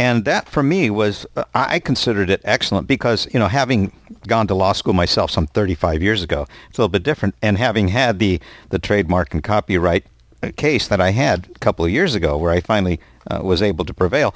[0.00, 3.92] And that for me was, I considered it excellent because, you know, having
[4.26, 7.34] gone to law school myself some 35 years ago, it's a little bit different.
[7.42, 10.06] And having had the, the trademark and copyright
[10.42, 12.98] uh, case that I had a couple of years ago where I finally
[13.30, 14.34] uh, was able to prevail,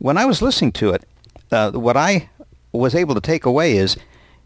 [0.00, 1.04] when I was listening to it,
[1.52, 2.28] uh, what I
[2.72, 3.96] was able to take away is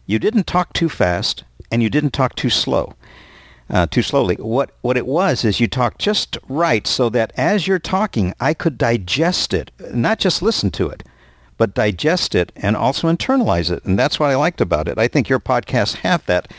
[0.04, 2.94] you didn't talk too fast and you didn't talk too slow
[3.70, 4.36] uh, too slowly.
[4.36, 8.52] What what it was is you talked just right so that as you're talking, I
[8.52, 11.04] could digest it, not just listen to it,
[11.56, 13.84] but digest it and also internalize it.
[13.84, 14.98] And that's what I liked about it.
[14.98, 16.52] I think your podcasts have that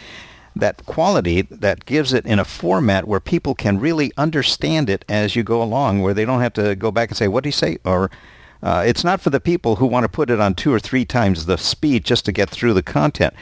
[0.55, 5.35] that quality that gives it in a format where people can really understand it as
[5.35, 7.53] you go along, where they don't have to go back and say, "What did he
[7.53, 8.09] say?" or
[8.63, 11.03] uh, it's not for the people who want to put it on two or three
[11.03, 13.33] times the speed just to get through the content.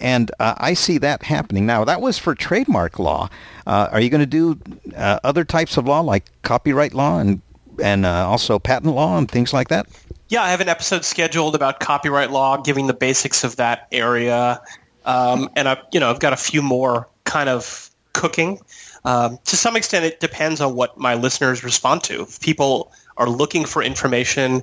[0.00, 1.84] And uh, I see that happening now.
[1.84, 3.28] That was for trademark law.
[3.66, 4.58] Uh, are you going to do
[4.96, 7.40] uh, other types of law like copyright law and
[7.82, 9.86] and uh, also patent law and things like that?
[10.28, 14.60] Yeah, I have an episode scheduled about copyright law, giving the basics of that area,
[15.04, 18.60] um, and I've you know I've got a few more kind of cooking.
[19.04, 22.22] Um, to some extent, it depends on what my listeners respond to.
[22.22, 24.62] If people are looking for information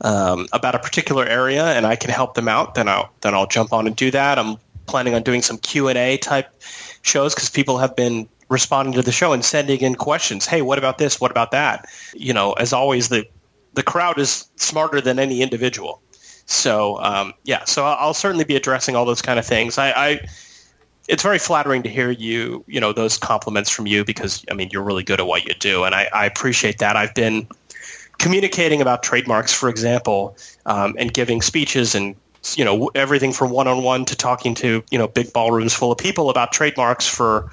[0.00, 3.46] um, about a particular area and I can help them out, then I'll then I'll
[3.46, 4.38] jump on and do that.
[4.38, 6.48] I'm planning on doing some Q&A type
[7.02, 10.46] shows because people have been responding to the show and sending in questions.
[10.46, 11.20] Hey, what about this?
[11.20, 11.86] What about that?
[12.14, 13.26] You know, as always, the
[13.74, 16.00] the crowd is smarter than any individual.
[16.46, 19.78] So um, yeah, so I'll certainly be addressing all those kind of things.
[19.78, 20.20] I, I,
[21.08, 24.70] it's very flattering to hear you, you know, those compliments from you because I mean
[24.72, 26.96] you're really good at what you do, and I, I appreciate that.
[26.96, 27.46] I've been
[28.18, 32.14] communicating about trademarks, for example, um, and giving speeches and
[32.54, 36.28] you know everything from one-on-one to talking to you know big ballrooms full of people
[36.28, 37.50] about trademarks for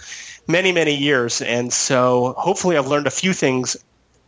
[0.48, 1.42] many many years.
[1.42, 3.78] And so hopefully i've learned a few things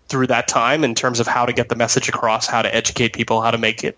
[0.08, 3.14] through that time in terms of how to get the message across how to educate
[3.14, 3.98] people how to make it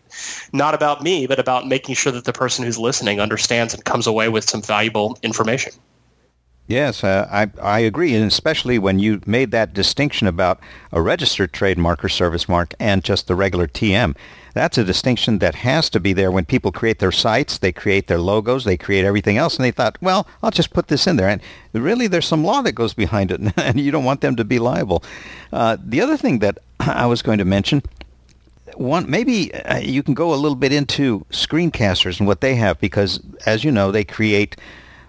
[0.53, 4.07] not about me but about making sure that the person who's listening understands and comes
[4.07, 5.73] away with some valuable information
[6.67, 10.59] Yes, uh, I, I agree, and especially when you made that distinction about
[10.91, 14.17] a registered trademark or service mark and just the regular TM.
[14.53, 18.07] That's a distinction that has to be there when people create their sites, they create
[18.07, 21.15] their logos, they create everything else, and they thought, well, I'll just put this in
[21.15, 21.29] there.
[21.29, 24.43] And really, there's some law that goes behind it, and you don't want them to
[24.43, 25.03] be liable.
[25.53, 27.81] Uh, the other thing that I was going to mention
[28.75, 32.79] one maybe uh, you can go a little bit into screencasters and what they have
[32.79, 34.57] because as you know they create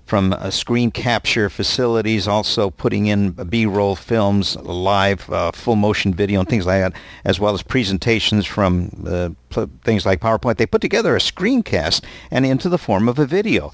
[0.09, 6.40] from uh, screen capture facilities, also putting in B-roll films, live uh, full motion video,
[6.40, 6.94] and things like that,
[7.25, 10.57] as well as presentations from uh, pl- things like PowerPoint.
[10.57, 13.71] They put together a screencast and into the form of a video.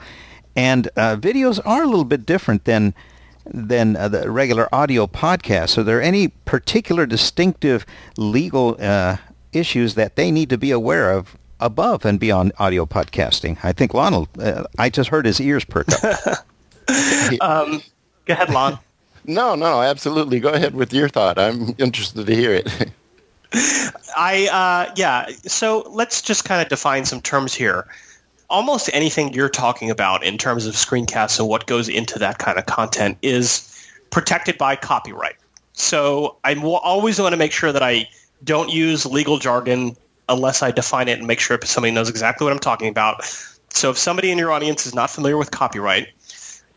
[0.57, 2.95] And uh, videos are a little bit different than
[3.47, 5.77] than uh, the regular audio podcast.
[5.79, 7.85] Are there any particular distinctive
[8.17, 9.19] legal uh,
[9.53, 13.59] issues that they need to be aware of above and beyond audio podcasting.
[13.63, 16.47] I think Lon, uh, I just heard his ears perk up.
[17.41, 17.83] um,
[18.27, 18.79] go ahead, Lon.
[19.25, 20.41] no, no, absolutely.
[20.41, 21.39] Go ahead with your thought.
[21.39, 22.93] I'm interested to hear it.
[24.17, 27.87] I, uh, yeah, so let's just kind of define some terms here.
[28.51, 32.59] Almost anything you're talking about in terms of screencasts and what goes into that kind
[32.59, 33.71] of content is
[34.11, 35.37] protected by copyright.
[35.73, 38.09] So I always want to make sure that I
[38.45, 39.97] don't use legal jargon
[40.29, 43.25] unless I define it and make sure somebody knows exactly what I'm talking about.
[43.71, 46.09] So if somebody in your audience is not familiar with copyright,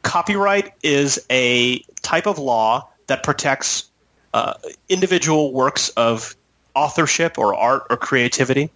[0.03, 3.89] copyright is a type of law that protects
[4.33, 4.53] uh,
[4.89, 6.35] individual works of
[6.75, 8.69] authorship or art or creativity.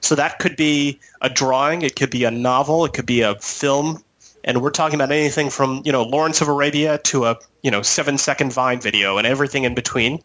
[0.00, 3.34] So that could be a drawing, it could be a novel, it could be a
[3.36, 4.02] film,
[4.44, 7.82] and we're talking about anything from you know Lawrence of Arabia to a you know
[7.82, 10.22] seven second Vine video and everything in between.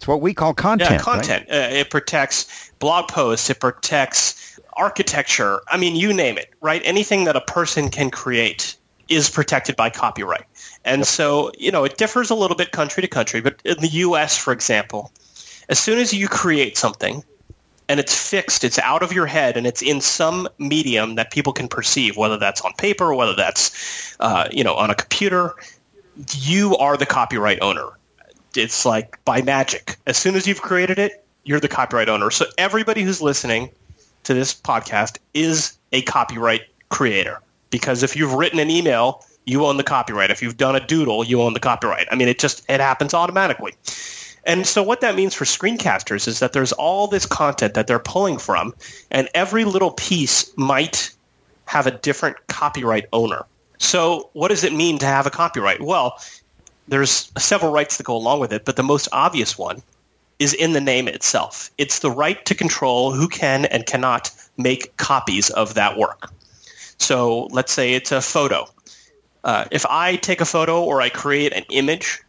[0.00, 0.92] It's what we call content.
[0.92, 1.46] Yeah, content.
[1.50, 1.72] Right?
[1.72, 3.50] Uh, it protects blog posts.
[3.50, 5.60] It protects architecture.
[5.68, 6.80] I mean, you name it, right?
[6.86, 8.78] Anything that a person can create
[9.10, 10.46] is protected by copyright.
[10.86, 13.88] And so, you know, it differs a little bit country to country, but in the
[13.88, 15.12] US, for example,
[15.68, 17.22] as soon as you create something
[17.90, 21.52] and it's fixed, it's out of your head, and it's in some medium that people
[21.52, 25.52] can perceive, whether that's on paper, whether that's, uh, you know, on a computer,
[26.38, 27.90] you are the copyright owner.
[28.56, 29.96] It's like by magic.
[30.06, 32.30] As soon as you've created it, you're the copyright owner.
[32.30, 33.70] So everybody who's listening
[34.24, 39.76] to this podcast is a copyright creator because if you've written an email, you own
[39.76, 40.30] the copyright.
[40.30, 42.06] If you've done a doodle, you own the copyright.
[42.10, 43.72] I mean, it just it happens automatically.
[44.44, 47.98] And so what that means for screencasters is that there's all this content that they're
[47.98, 48.74] pulling from,
[49.10, 51.10] and every little piece might
[51.66, 53.44] have a different copyright owner.
[53.78, 55.80] So what does it mean to have a copyright?
[55.80, 56.18] Well,
[56.90, 59.82] there's several rights that go along with it, but the most obvious one
[60.38, 61.70] is in the name itself.
[61.78, 66.32] It's the right to control who can and cannot make copies of that work.
[66.98, 68.66] So let's say it's a photo.
[69.44, 72.20] Uh, if I take a photo or I create an image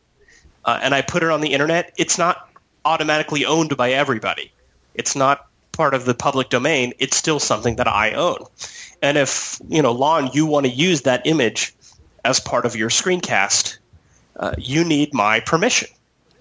[0.65, 2.49] uh, and I put it on the internet, it's not
[2.85, 4.51] automatically owned by everybody.
[4.95, 6.93] It's not part of the public domain.
[6.99, 8.45] It's still something that I own.
[9.01, 11.73] And if, you know, Lon, you want to use that image
[12.23, 13.77] as part of your screencast,
[14.41, 15.87] uh, you need my permission.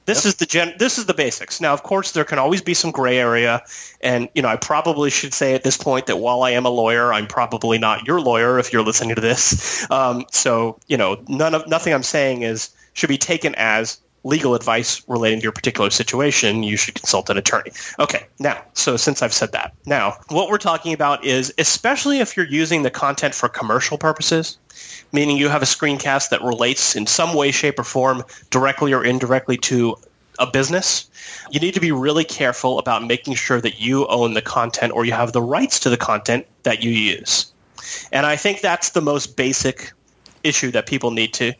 [0.06, 0.30] This yep.
[0.30, 1.60] is the gen- this is the basics.
[1.60, 3.62] Now, of course, there can always be some gray area,
[4.00, 6.70] and you know, I probably should say at this point that while I am a
[6.70, 9.88] lawyer, I'm probably not your lawyer if you're listening to this.
[9.90, 14.54] Um, so, you know, none of nothing I'm saying is should be taken as legal
[14.54, 17.70] advice relating to your particular situation, you should consult an attorney.
[17.98, 22.36] Okay, now, so since I've said that, now what we're talking about is especially if
[22.36, 24.58] you're using the content for commercial purposes,
[25.12, 29.04] meaning you have a screencast that relates in some way, shape, or form directly or
[29.04, 29.96] indirectly to
[30.38, 31.08] a business,
[31.50, 35.04] you need to be really careful about making sure that you own the content or
[35.04, 37.52] you have the rights to the content that you use.
[38.12, 39.92] And I think that's the most basic
[40.42, 41.52] issue that people need to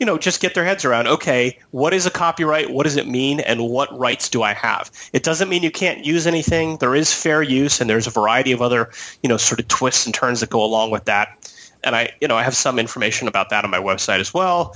[0.00, 2.70] you know, just get their heads around, okay, what is a copyright?
[2.70, 3.40] What does it mean?
[3.40, 4.90] And what rights do I have?
[5.12, 6.78] It doesn't mean you can't use anything.
[6.78, 8.90] There is fair use and there's a variety of other,
[9.22, 11.38] you know, sort of twists and turns that go along with that
[11.84, 14.74] and I, you know, I have some information about that on my website as well.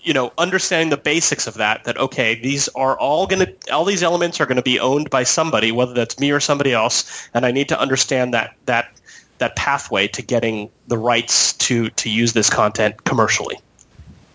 [0.00, 3.84] You know, understanding the basics of that, that okay, these are all going to, all
[3.84, 7.28] these elements are going to be owned by somebody, whether that's me or somebody else,
[7.34, 9.00] and I need to understand that that
[9.38, 13.56] that pathway to getting the rights to to use this content commercially.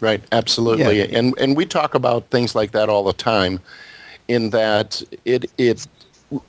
[0.03, 1.17] Right, absolutely, yeah.
[1.17, 3.61] and and we talk about things like that all the time.
[4.27, 5.87] In that it it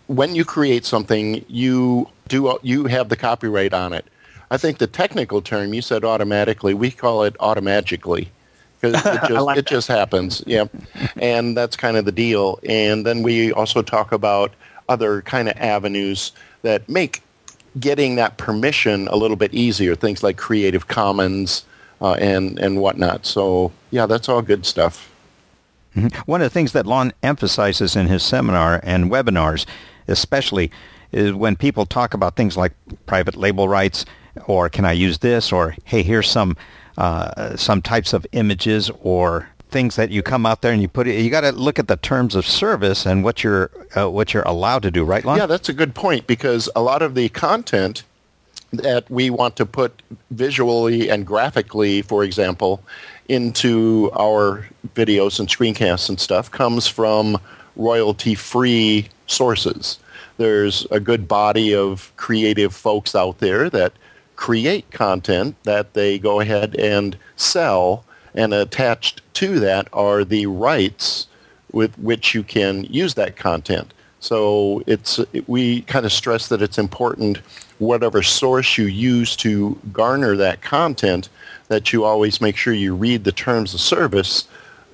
[0.08, 4.06] when you create something, you do you have the copyright on it.
[4.50, 6.74] I think the technical term you said automatically.
[6.74, 8.26] We call it automagically
[8.80, 10.42] because it just like it just happens.
[10.48, 10.64] Yeah,
[11.14, 12.58] and that's kind of the deal.
[12.68, 14.52] And then we also talk about
[14.88, 17.22] other kind of avenues that make
[17.78, 19.94] getting that permission a little bit easier.
[19.94, 21.64] Things like Creative Commons
[22.04, 23.24] uh, and and whatnot.
[23.24, 25.10] So yeah, that's all good stuff.
[25.96, 26.18] Mm-hmm.
[26.30, 29.64] One of the things that Lon emphasizes in his seminar and webinars,
[30.06, 30.70] especially,
[31.12, 32.72] is when people talk about things like
[33.06, 34.04] private label rights
[34.46, 36.56] or can I use this, or hey, here's some
[36.98, 41.06] uh, some types of images or things that you come out there and you put
[41.06, 41.20] it.
[41.20, 44.42] You got to look at the terms of service and what you're uh, what you're
[44.42, 45.38] allowed to do, right, Lon?
[45.38, 48.02] Yeah, that's a good point because a lot of the content
[48.78, 52.82] that we want to put visually and graphically, for example,
[53.28, 57.38] into our videos and screencasts and stuff comes from
[57.76, 59.98] royalty-free sources.
[60.36, 63.92] There's a good body of creative folks out there that
[64.36, 71.28] create content that they go ahead and sell, and attached to that are the rights
[71.72, 73.94] with which you can use that content.
[74.18, 77.38] So it's we kind of stress that it's important
[77.78, 81.28] whatever source you use to garner that content
[81.68, 84.46] that you always make sure you read the terms of service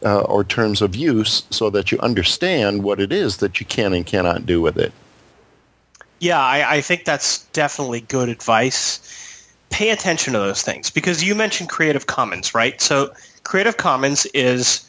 [0.04, 3.92] uh, or terms of use so that you understand what it is that you can
[3.92, 4.92] and cannot do with it.
[6.20, 9.20] Yeah, I, I think that's definitely good advice
[9.70, 12.80] pay attention to those things because you mentioned Creative Commons, right?
[12.80, 13.12] So
[13.44, 14.86] Creative Commons is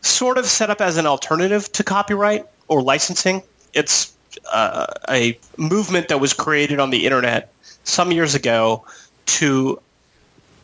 [0.00, 3.42] sort of set up as an alternative to copyright or licensing.
[3.74, 4.11] It's
[4.52, 7.52] uh, a movement that was created on the internet
[7.84, 8.84] some years ago
[9.26, 9.80] to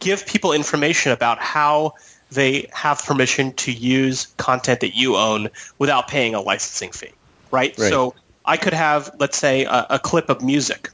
[0.00, 1.94] give people information about how
[2.30, 5.48] they have permission to use content that you own
[5.78, 7.10] without paying a licensing fee,
[7.50, 7.76] right?
[7.78, 7.88] right.
[7.88, 8.14] So
[8.44, 10.90] I could have, let's say, a, a clip of music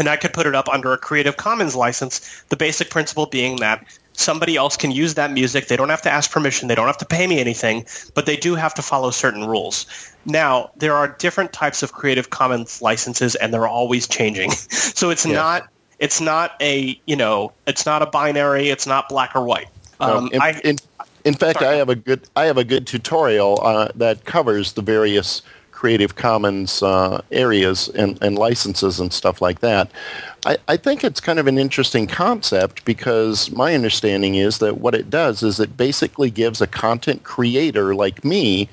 [0.00, 3.56] and I could put it up under a Creative Commons license, the basic principle being
[3.56, 5.68] that somebody else can use that music.
[5.68, 6.68] They don't have to ask permission.
[6.68, 9.86] They don't have to pay me anything, but they do have to follow certain rules.
[10.26, 14.50] Now, there are different types of Creative Commons licenses, and they're always changing.
[14.70, 18.70] so it's not It's not a you know, it's not a binary.
[18.70, 19.68] It's not black or white.
[20.00, 20.76] Um, in, I, in,
[21.26, 21.74] in, fact, sorry.
[21.74, 25.42] I have a good I have a good tutorial uh, that covers the various
[25.72, 29.90] Creative Commons uh, areas and, and licenses and stuff like that.
[30.46, 34.94] I, I think it's kind of an interesting concept because my understanding is that what
[34.94, 38.68] it does is it basically gives a content creator like me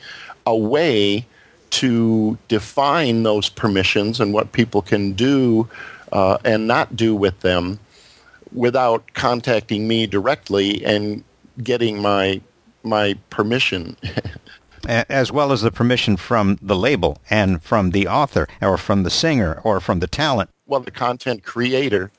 [0.46, 1.26] a way
[1.70, 5.68] to define those permissions and what people can do
[6.14, 7.80] uh, and not do with them
[8.54, 11.24] without contacting me directly and
[11.64, 12.42] getting my
[12.84, 13.98] my permission.
[14.88, 19.10] as well as the permission from the label and from the author or from the
[19.10, 20.50] singer or from the talent.
[20.68, 22.12] Well, the content creator.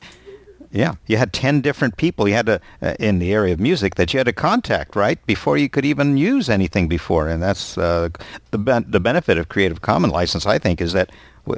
[0.70, 3.94] Yeah, you had 10 different people you had to, uh, in the area of music
[3.94, 7.28] that you had to contact, right, before you could even use anything before.
[7.28, 8.10] And that's uh,
[8.50, 11.10] the, ben- the benefit of Creative Commons license, I think, is that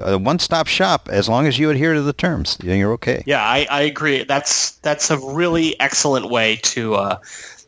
[0.03, 3.67] a one-stop shop as long as you adhere to the terms you're okay yeah i,
[3.71, 7.19] I agree that's that's a really excellent way to uh,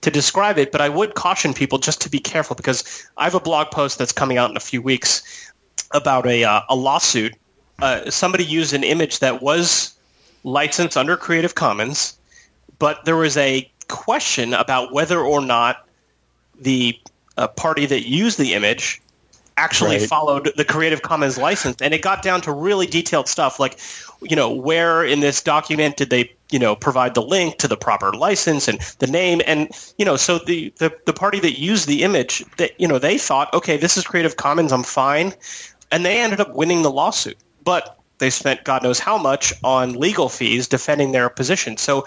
[0.02, 3.34] to describe it but i would caution people just to be careful because i have
[3.34, 5.50] a blog post that's coming out in a few weeks
[5.92, 7.34] about a, uh, a lawsuit
[7.82, 9.94] uh, somebody used an image that was
[10.44, 12.16] licensed under creative commons
[12.78, 15.86] but there was a question about whether or not
[16.60, 16.98] the
[17.36, 19.00] uh, party that used the image
[19.56, 20.08] actually right.
[20.08, 23.78] followed the Creative Commons license, and it got down to really detailed stuff, like
[24.22, 27.76] you know where in this document did they you know provide the link to the
[27.76, 29.68] proper license and the name, and
[29.98, 33.18] you know so the the, the party that used the image that you know they
[33.18, 35.34] thought okay this is Creative Commons I'm fine,
[35.90, 39.94] and they ended up winning the lawsuit, but they spent God knows how much on
[39.94, 41.76] legal fees defending their position.
[41.76, 42.06] So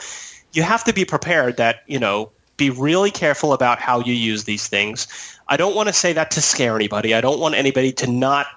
[0.53, 4.45] you have to be prepared that you know be really careful about how you use
[4.45, 5.07] these things.
[5.47, 7.13] I don't want to say that to scare anybody.
[7.13, 8.47] I don't want anybody to not,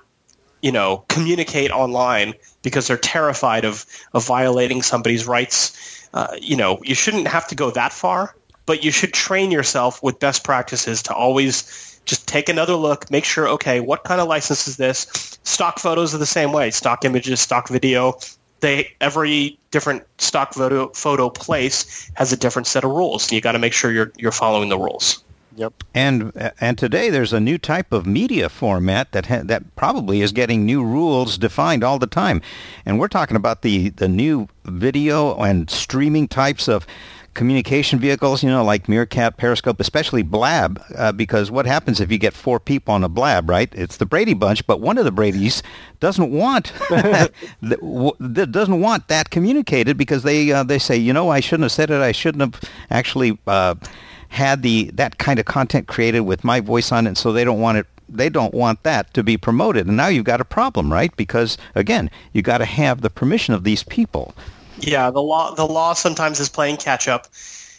[0.63, 6.09] you know, communicate online because they're terrified of, of violating somebody's rights.
[6.15, 8.35] Uh, you know, you shouldn't have to go that far,
[8.67, 13.25] but you should train yourself with best practices to always just take another look, make
[13.25, 15.39] sure, okay, what kind of license is this?
[15.45, 16.71] Stock photos are the same way.
[16.71, 18.19] Stock images, stock video,
[18.61, 23.31] they every different stock photo photo place has a different set of rules.
[23.31, 25.23] You got to make sure you're you're following the rules.
[25.57, 25.85] Yep.
[25.95, 30.33] And and today there's a new type of media format that ha- that probably is
[30.33, 32.41] getting new rules defined all the time.
[32.87, 36.87] And we're talking about the the new video and streaming types of
[37.35, 42.19] communication vehicles, you know, like Meerkat, Periscope, especially Blab, uh, because what happens if you
[42.19, 43.73] get four people on a Blab, right?
[43.75, 45.63] It's the Brady Bunch, but one of the Brady's
[46.01, 46.73] doesn't want
[47.61, 51.91] doesn't want that communicated because they uh, they say, you know, I shouldn't have said
[51.91, 52.01] it.
[52.01, 53.39] I shouldn't have actually.
[53.47, 53.75] Uh,
[54.31, 57.63] had the that kind of content created with my voice on it, so they don't
[57.63, 59.87] want it they don't want that to be promoted.
[59.87, 61.15] And now you've got a problem, right?
[61.17, 64.35] Because again, you got to have the permission of these people.
[64.81, 67.27] Yeah, the law the law sometimes is playing catch up,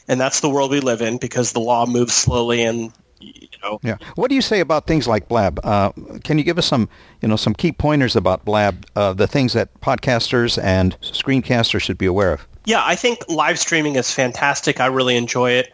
[0.08, 3.80] and that's the world we live in because the law moves slowly and you know.
[3.84, 3.97] Yeah.
[4.16, 5.60] What do you say about things like Blab?
[5.64, 5.91] Uh,
[6.24, 6.88] can you give us some,
[7.22, 11.97] you know, some key pointers about Blab, uh, the things that podcasters and screencasters should
[11.97, 12.47] be aware of?
[12.66, 14.80] Yeah, I think live streaming is fantastic.
[14.80, 15.74] I really enjoy it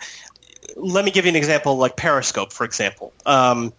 [0.75, 3.13] let me give you an example, like Periscope, for example.
[3.25, 3.73] Um,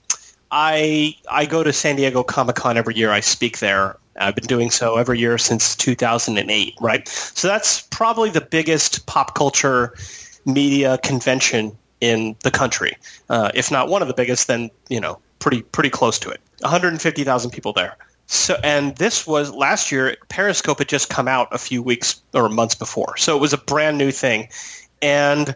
[0.50, 3.10] I I go to San Diego Comic Con every year.
[3.10, 3.96] I speak there.
[4.18, 7.06] I've been doing so every year since 2008, right?
[7.08, 9.94] So that's probably the biggest pop culture
[10.44, 12.96] media convention in the country.
[13.28, 16.40] Uh, if not one of the biggest, then you know, pretty pretty close to it.
[16.60, 17.96] 150,000 people there.
[18.26, 20.16] So, and this was last year.
[20.28, 23.58] Periscope had just come out a few weeks or months before, so it was a
[23.58, 24.48] brand new thing,
[25.00, 25.54] and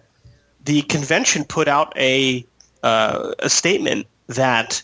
[0.65, 2.47] the convention put out a
[2.83, 4.83] uh, a statement that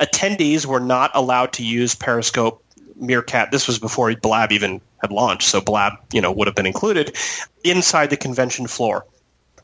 [0.00, 2.64] attendees were not allowed to use Periscope
[3.00, 3.50] Meerkat.
[3.50, 7.16] This was before Blab even had launched, so Blab, you know, would have been included
[7.64, 9.06] inside the convention floor.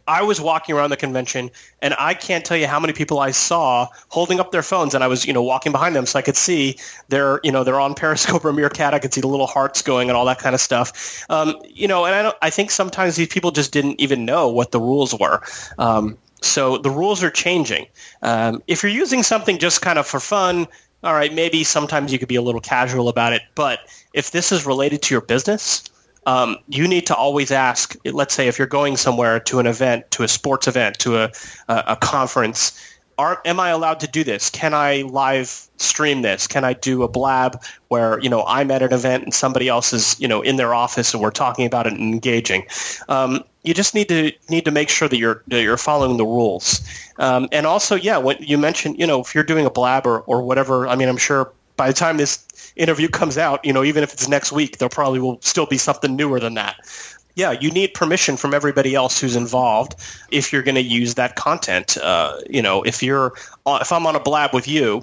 [0.09, 1.51] I was walking around the convention,
[1.82, 5.03] and I can't tell you how many people I saw holding up their phones, and
[5.03, 6.78] I was, you know, walking behind them so I could see
[7.09, 8.95] they're, you know, they're on Periscope or Meerkat.
[8.95, 11.24] I could see the little hearts going and all that kind of stuff.
[11.28, 12.37] Um, you know, and I don't.
[12.41, 15.43] I think sometimes these people just didn't even know what the rules were.
[15.78, 17.87] Um, so the rules are changing.
[18.22, 20.68] Um, if you're using something just kind of for fun,
[21.07, 23.42] all right, maybe sometimes you could be a little casual about it.
[23.54, 23.80] But
[24.12, 25.84] if this is related to your business,
[26.26, 27.96] um, you need to always ask.
[28.04, 31.30] Let's say if you're going somewhere to an event, to a sports event, to a
[31.68, 32.78] a, a conference,
[33.18, 34.50] are am I allowed to do this?
[34.50, 36.46] Can I live stream this?
[36.46, 39.92] Can I do a blab where you know I'm at an event and somebody else
[39.92, 42.66] is you know in their office and we're talking about it and engaging?
[43.08, 46.26] Um, you just need to need to make sure that you're that you're following the
[46.26, 46.80] rules.
[47.18, 50.20] Um, and also, yeah, what you mentioned, you know, if you're doing a blab or,
[50.20, 52.44] or whatever, I mean, I'm sure by the time this
[52.76, 55.78] interview comes out, you know, even if it's next week, there probably will still be
[55.78, 56.76] something newer than that.
[57.37, 59.95] Yeah, you need permission from everybody else who's involved
[60.30, 61.99] if you're going to use that content.
[61.99, 63.34] Uh, you know, if you're
[63.66, 65.03] if I'm on a blab with you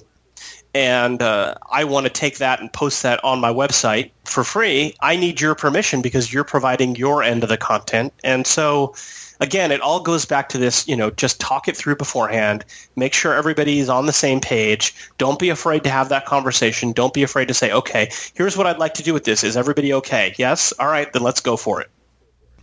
[0.74, 4.96] and uh, I want to take that and post that on my website for free,
[5.02, 8.12] I need your permission because you're providing your end of the content.
[8.24, 8.96] And so
[9.40, 12.66] again, it all goes back to this, you know, just talk it through beforehand.
[12.96, 14.96] Make sure everybody's on the same page.
[15.20, 16.94] Don't be afraid to have that conversation.
[16.94, 19.44] Don't be afraid to say, okay, here's what I'd like to do with this.
[19.44, 20.34] Is everybody okay?
[20.40, 20.74] Yes?
[20.80, 21.92] All right, then let's go for it.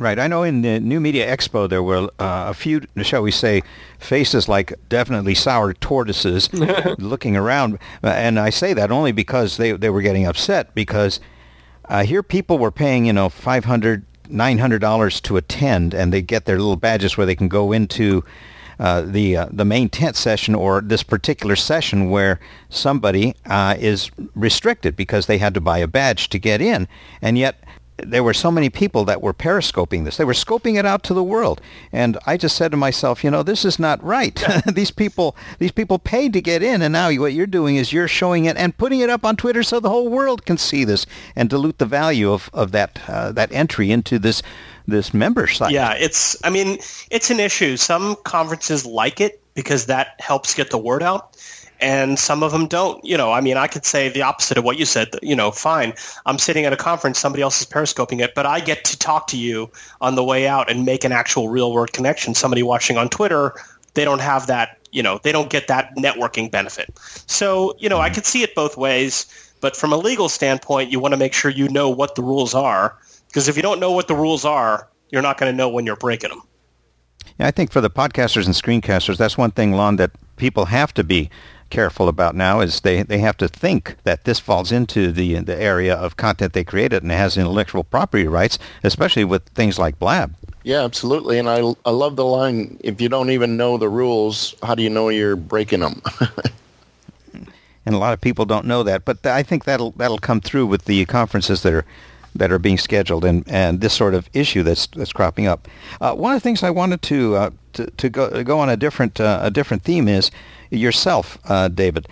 [0.00, 0.18] Right.
[0.18, 3.62] I know in the New Media Expo there were uh, a few, shall we say,
[3.98, 6.48] faces like definitely sour tortoises
[6.98, 7.78] looking around.
[8.02, 11.20] And I say that only because they, they were getting upset because
[11.84, 16.56] uh, here people were paying, you know, 500 $900 to attend, and they get their
[16.56, 18.24] little badges where they can go into
[18.78, 22.40] uh, the uh, the main tent session or this particular session where
[22.70, 26.88] somebody uh, is restricted because they had to buy a badge to get in,
[27.20, 27.62] and yet
[28.06, 30.16] there were so many people that were periscoping this.
[30.16, 31.60] They were scoping it out to the world.
[31.92, 34.42] And I just said to myself, you know, this is not right.
[34.66, 38.08] these people these people paid to get in and now what you're doing is you're
[38.08, 41.06] showing it and putting it up on Twitter so the whole world can see this
[41.36, 44.42] and dilute the value of, of that uh, that entry into this
[44.86, 45.72] this member site.
[45.72, 46.78] Yeah, it's I mean,
[47.10, 47.76] it's an issue.
[47.76, 51.36] Some conferences like it because that helps get the word out
[51.80, 53.04] and some of them don't.
[53.04, 55.08] You know, I mean, I could say the opposite of what you said.
[55.22, 55.92] You know, fine,
[56.26, 59.26] I'm sitting at a conference, somebody else is periscoping it, but I get to talk
[59.28, 59.70] to you
[60.00, 62.34] on the way out and make an actual real world connection.
[62.34, 63.54] Somebody watching on Twitter,
[63.94, 64.78] they don't have that.
[64.92, 66.90] You know, they don't get that networking benefit.
[67.26, 68.16] So, you know, I mm-hmm.
[68.16, 69.26] could see it both ways.
[69.60, 72.54] But from a legal standpoint, you want to make sure you know what the rules
[72.54, 72.96] are,
[73.28, 75.84] because if you don't know what the rules are, you're not going to know when
[75.84, 76.40] you're breaking them.
[77.38, 80.94] Yeah, I think for the podcasters and screencasters, that's one thing, Lon, that people have
[80.94, 81.30] to be
[81.70, 85.60] careful about now is they, they have to think that this falls into the the
[85.60, 90.34] area of content they created and has intellectual property rights, especially with things like Blab.
[90.62, 91.38] Yeah, absolutely.
[91.38, 94.82] And I, I love the line, if you don't even know the rules, how do
[94.82, 96.02] you know you're breaking them?
[97.86, 100.66] and a lot of people don't know that, but I think that'll that'll come through
[100.66, 101.84] with the conferences that are
[102.34, 105.66] that are being scheduled and, and this sort of issue that's that's cropping up.
[106.00, 108.76] Uh, one of the things I wanted to uh, to, to go go on a
[108.76, 110.30] different uh, a different theme is
[110.70, 112.08] yourself, uh, David.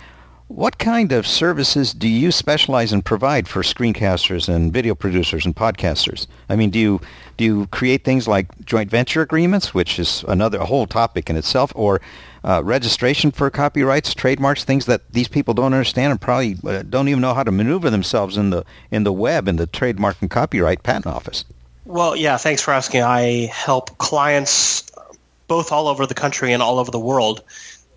[0.47, 5.55] What kind of services do you specialize and provide for screencasters and video producers and
[5.55, 6.25] podcasters?
[6.49, 7.01] I mean, do you
[7.37, 11.35] do you create things like joint venture agreements, which is another a whole topic in
[11.35, 12.01] itself, or
[12.43, 17.09] uh, registration for copyrights, trademarks, things that these people don't understand and probably uh, don't
[17.09, 20.31] even know how to maneuver themselves in the in the web in the trademark and
[20.31, 21.45] copyright patent office?
[21.85, 23.01] Well, yeah, thanks for asking.
[23.01, 24.88] I help clients
[25.49, 27.43] both all over the country and all over the world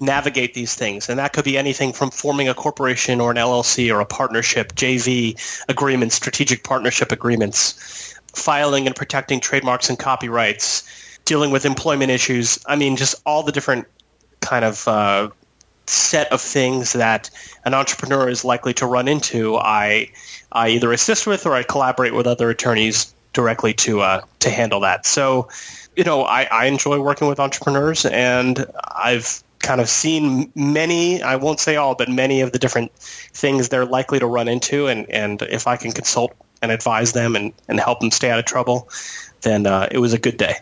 [0.01, 1.09] navigate these things.
[1.09, 4.75] And that could be anything from forming a corporation or an LLC or a partnership,
[4.75, 5.39] JV
[5.69, 10.83] agreements, strategic partnership agreements, filing and protecting trademarks and copyrights,
[11.25, 12.59] dealing with employment issues.
[12.67, 13.87] I mean, just all the different
[14.41, 15.31] kind of uh,
[15.87, 17.31] set of things that
[17.65, 19.57] an entrepreneur is likely to run into.
[19.57, 20.11] I
[20.53, 24.81] I either assist with or I collaborate with other attorneys directly to uh, to handle
[24.81, 25.07] that.
[25.07, 25.49] So,
[25.97, 31.37] you know, I, I enjoy working with entrepreneurs, and I've kind of seen many, I
[31.37, 34.89] won't say all, but many of the different things they're likely to run into.
[34.89, 36.33] And, and if I can consult
[36.63, 38.89] and advise them and, and help them stay out of trouble,
[39.43, 40.57] then uh, it was a good day.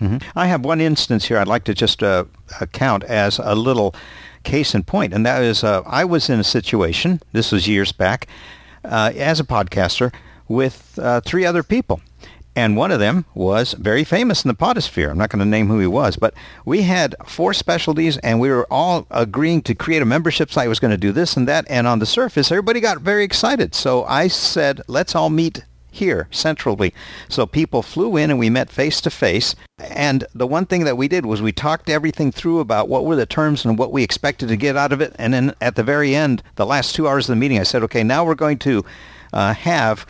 [0.00, 0.16] Mm-hmm.
[0.36, 2.24] I have one instance here I'd like to just uh,
[2.72, 3.94] count as a little
[4.42, 7.92] case in point, and that is uh, I was in a situation, this was years
[7.92, 8.26] back,
[8.84, 10.12] uh, as a podcaster
[10.48, 12.00] with uh, three other people.
[12.54, 15.10] And one of them was very famous in the podosphere.
[15.10, 16.34] I'm not going to name who he was, but
[16.66, 20.68] we had four specialties, and we were all agreeing to create a membership site.
[20.68, 23.74] Was going to do this and that, and on the surface, everybody got very excited.
[23.74, 26.92] So I said, "Let's all meet here centrally."
[27.26, 29.54] So people flew in, and we met face to face.
[29.78, 33.16] And the one thing that we did was we talked everything through about what were
[33.16, 35.16] the terms and what we expected to get out of it.
[35.18, 37.82] And then at the very end, the last two hours of the meeting, I said,
[37.84, 38.84] "Okay, now we're going to
[39.32, 40.04] uh, have."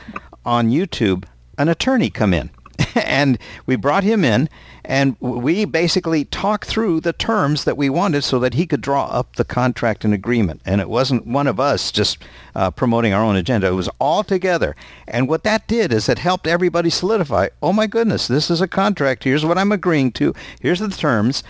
[0.44, 1.24] on YouTube
[1.58, 2.50] an attorney come in.
[2.94, 4.48] and we brought him in
[4.84, 9.06] and we basically talked through the terms that we wanted so that he could draw
[9.06, 10.60] up the contract and agreement.
[10.64, 12.18] And it wasn't one of us just
[12.54, 13.68] uh, promoting our own agenda.
[13.68, 14.74] It was all together.
[15.06, 18.68] And what that did is it helped everybody solidify, oh my goodness, this is a
[18.68, 19.24] contract.
[19.24, 20.34] Here's what I'm agreeing to.
[20.60, 21.44] Here's the terms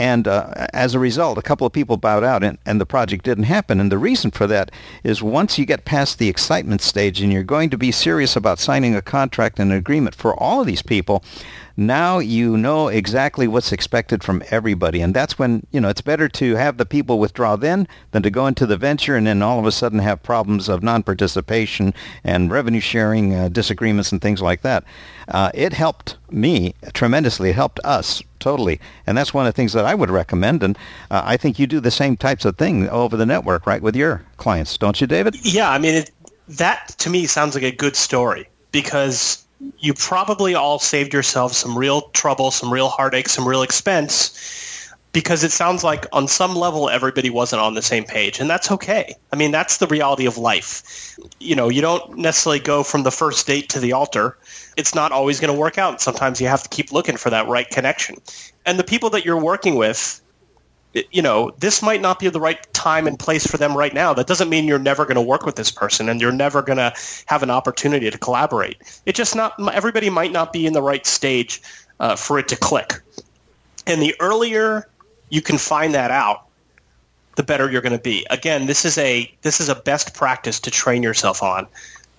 [0.00, 3.22] And uh, as a result, a couple of people bowed out and, and the project
[3.22, 3.78] didn't happen.
[3.80, 4.70] And the reason for that
[5.04, 8.58] is once you get past the excitement stage and you're going to be serious about
[8.58, 11.22] signing a contract and an agreement for all of these people,
[11.76, 15.02] now you know exactly what's expected from everybody.
[15.02, 18.30] And that's when, you know, it's better to have the people withdraw then than to
[18.30, 21.92] go into the venture and then all of a sudden have problems of non-participation
[22.24, 24.82] and revenue sharing uh, disagreements and things like that.
[25.28, 27.50] Uh, it helped me tremendously.
[27.50, 28.80] It helped us totally.
[29.06, 30.62] And that's one of the things that I would recommend.
[30.62, 30.76] And
[31.10, 33.94] uh, I think you do the same types of thing over the network, right, with
[33.94, 35.36] your clients, don't you, David?
[35.44, 36.10] Yeah, I mean, it,
[36.48, 39.44] that to me sounds like a good story because
[39.78, 44.79] you probably all saved yourselves some real trouble, some real heartache, some real expense
[45.12, 48.70] because it sounds like on some level everybody wasn't on the same page and that's
[48.70, 49.14] okay.
[49.32, 51.18] I mean, that's the reality of life.
[51.40, 54.38] You know, you don't necessarily go from the first date to the altar.
[54.76, 56.00] It's not always going to work out.
[56.00, 58.16] Sometimes you have to keep looking for that right connection.
[58.66, 60.20] And the people that you're working with
[60.92, 64.12] you know, this might not be the right time and place for them right now.
[64.12, 66.78] That doesn't mean you're never going to work with this person and you're never going
[66.78, 66.92] to
[67.26, 69.02] have an opportunity to collaborate.
[69.06, 71.62] It just not everybody might not be in the right stage
[72.00, 72.94] uh, for it to click.
[73.86, 74.88] And the earlier
[75.30, 76.46] you can find that out,
[77.36, 78.26] the better you're going to be.
[78.30, 81.66] Again, this is a this is a best practice to train yourself on.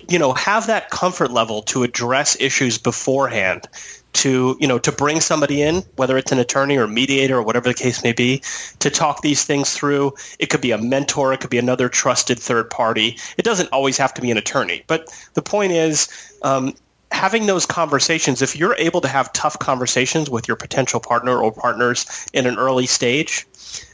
[0.10, 3.68] You know, have that comfort level to address issues beforehand
[4.14, 7.70] to you know to bring somebody in whether it's an attorney or mediator or whatever
[7.70, 8.42] the case may be
[8.80, 12.38] to talk these things through it could be a mentor it could be another trusted
[12.38, 16.10] third party it doesn't always have to be an attorney but the point is
[16.42, 16.74] um,
[17.12, 21.52] having those conversations if you're able to have tough conversations with your potential partner or
[21.52, 23.46] partners in an early stage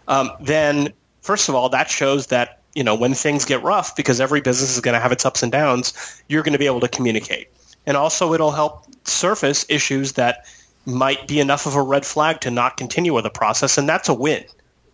[0.07, 4.21] um, then first of all that shows that you know when things get rough because
[4.21, 6.79] every business is going to have its ups and downs you're going to be able
[6.79, 7.49] to communicate
[7.85, 10.45] and also it'll help surface issues that
[10.87, 14.07] might be enough of a red flag to not continue with the process, and that's
[14.07, 14.43] a win.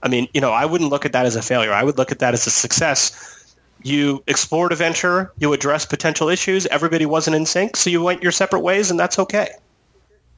[0.02, 1.72] I mean, you know, I wouldn't look at that as a failure.
[1.72, 3.43] I would look at that as a success.
[3.84, 8.24] You explored a venture, you addressed potential issues, everybody wasn't in sync, so you went
[8.24, 9.50] your separate ways, and that's okay.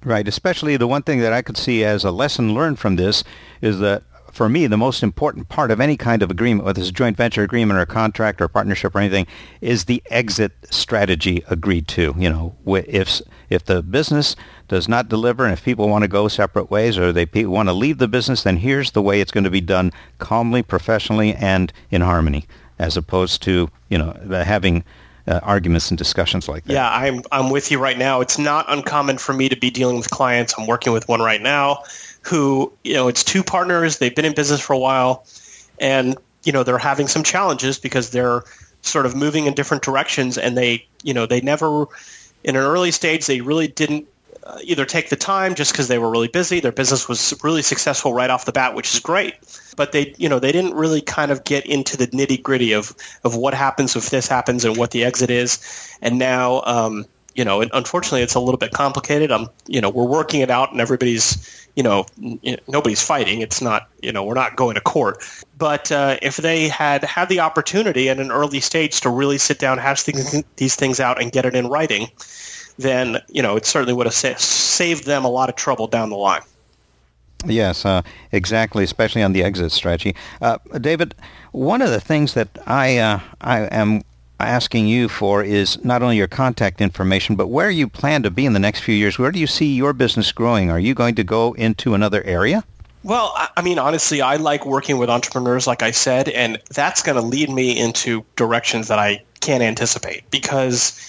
[0.04, 0.28] Right.
[0.28, 3.24] Especially the one thing that I could see as a lesson learned from this
[3.62, 4.04] is that
[4.36, 7.16] for me, the most important part of any kind of agreement, whether it's a joint
[7.16, 9.26] venture agreement or a contract or a partnership or anything,
[9.62, 12.14] is the exit strategy agreed to.
[12.18, 14.36] You know, if if the business
[14.68, 17.74] does not deliver and if people want to go separate ways or they want to
[17.74, 21.72] leave the business, then here's the way it's going to be done calmly, professionally, and
[21.89, 22.46] in harmony,
[22.80, 24.84] as opposed to you know having
[25.28, 26.73] uh, arguments and discussions like that.
[26.73, 28.21] Yeah, I'm I'm with you right now.
[28.21, 30.53] It's not uncommon for me to be dealing with clients.
[30.57, 31.84] I'm working with one right now
[32.26, 35.26] who, you know, it's two partners, they've been in business for a while,
[35.80, 38.43] and, you know, they're having some challenges because they're
[38.82, 41.86] sort of moving in different directions and they, you know, they never,
[42.43, 44.07] in an early stage, they really didn't
[44.43, 46.59] uh, either take the time just because they were really busy.
[46.59, 49.36] Their business was really successful right off the bat, which is great.
[49.76, 52.95] But they, you know, they didn't really kind of get into the nitty gritty of
[53.23, 55.59] of what happens if this happens and what the exit is.
[56.01, 57.05] And now, um,
[57.36, 59.32] you know, unfortunately, it's a little bit complicated.
[59.32, 62.05] I'm, you know, we're working it out, and everybody's you know,
[62.67, 63.41] nobody's fighting.
[63.41, 65.23] It's not, you know, we're not going to court.
[65.57, 69.59] But uh, if they had had the opportunity at an early stage to really sit
[69.59, 72.07] down, hash these things out, and get it in writing,
[72.78, 76.09] then you know it certainly would have sa- saved them a lot of trouble down
[76.09, 76.41] the line.
[77.46, 80.16] Yes, uh, exactly, especially on the exit strategy.
[80.41, 81.16] Uh, David,
[81.52, 84.02] one of the things that I uh, I am
[84.39, 88.46] asking you for is not only your contact information, but where you plan to be
[88.46, 89.18] in the next few years.
[89.18, 90.70] Where do you see your business growing?
[90.70, 92.64] Are you going to go into another area?
[93.04, 97.16] Well, I mean, honestly, I like working with entrepreneurs, like I said, and that's going
[97.16, 101.00] to lead me into directions that I can't anticipate because,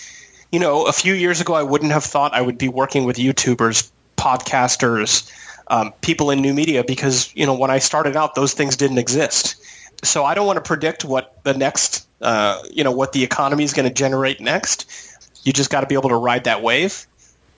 [0.53, 3.17] you know, a few years ago, I wouldn't have thought I would be working with
[3.17, 5.33] YouTubers, podcasters,
[5.69, 8.99] um, people in new media because, you know, when I started out, those things didn't
[8.99, 9.57] exist.
[10.05, 13.65] So I don't want to predict what the next uh, you know what the economy
[13.65, 14.87] is going to generate next.
[15.45, 17.07] You just got to be able to ride that wave.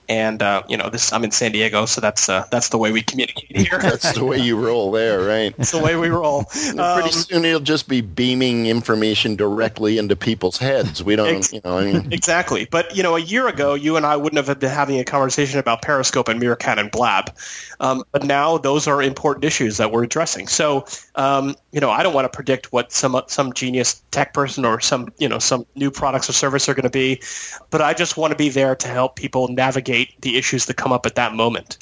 [0.09, 2.91] And uh, you know, this I'm in San Diego, so that's uh, that's the way
[2.91, 3.77] we communicate here.
[3.81, 5.53] that's the way you roll there, right?
[5.59, 6.45] It's the way we roll.
[6.79, 11.03] Um, Pretty soon you'll just be beaming information directly into people's heads.
[11.03, 12.07] We don't, ex- you know, I mean.
[12.11, 12.67] exactly.
[12.69, 15.59] But you know, a year ago, you and I wouldn't have been having a conversation
[15.59, 17.35] about Periscope and Meerkat and Blab.
[17.79, 20.47] Um, but now those are important issues that we're addressing.
[20.47, 20.85] So,
[21.15, 24.79] um, you know, I don't want to predict what some some genius tech person or
[24.79, 27.21] some you know some new products or service are going to be,
[27.69, 30.91] but I just want to be there to help people navigate the issues that come
[30.91, 31.77] up at that moment.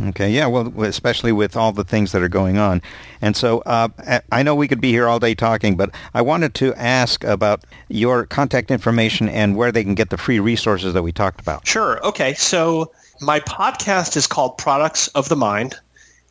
[0.00, 2.80] Okay, yeah, well, especially with all the things that are going on.
[3.20, 3.90] And so uh,
[4.30, 7.64] I know we could be here all day talking, but I wanted to ask about
[7.88, 11.66] your contact information and where they can get the free resources that we talked about.
[11.66, 12.02] Sure.
[12.06, 12.32] Okay.
[12.34, 15.74] So my podcast is called Products of the Mind,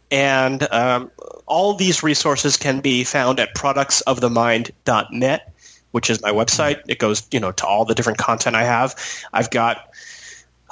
[0.09, 1.11] And um,
[1.45, 5.53] all these resources can be found at productsofthemind.net,
[5.91, 6.81] which is my website.
[6.87, 8.95] It goes, you know, to all the different content I have.
[9.33, 9.93] I've got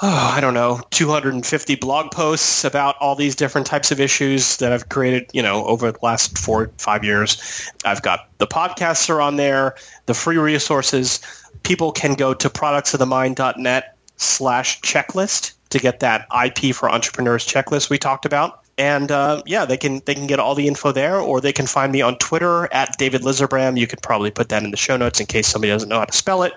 [0.01, 4.71] oh, I don't know, 250 blog posts about all these different types of issues that
[4.71, 7.71] I've created, you know, over the last four, five years.
[7.85, 9.75] I've got the podcasts are on there,
[10.05, 11.19] the free resources.
[11.63, 17.97] People can go to productsofthemind.net slash checklist to get that IP for entrepreneurs checklist we
[17.97, 18.61] talked about.
[18.77, 21.67] And uh, yeah, they can they can get all the info there, or they can
[21.67, 23.77] find me on Twitter at David Lizerbram.
[23.77, 26.05] You could probably put that in the show notes in case somebody doesn't know how
[26.05, 26.53] to spell it.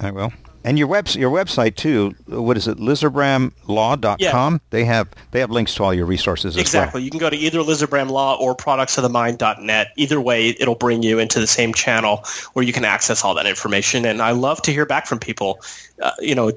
[0.00, 0.32] I will.
[0.64, 2.14] And your web your website too.
[2.26, 2.78] What is it?
[2.78, 4.52] Lizerbramlaw.com.
[4.52, 4.58] Yeah.
[4.70, 6.98] They have they have links to all your resources exactly.
[6.98, 7.04] Well.
[7.04, 9.92] You can go to either Lizerbram Law or productsofthemind.net.
[9.96, 13.46] Either way, it'll bring you into the same channel where you can access all that
[13.46, 14.04] information.
[14.04, 15.60] And I love to hear back from people.
[16.02, 16.52] Uh, you know,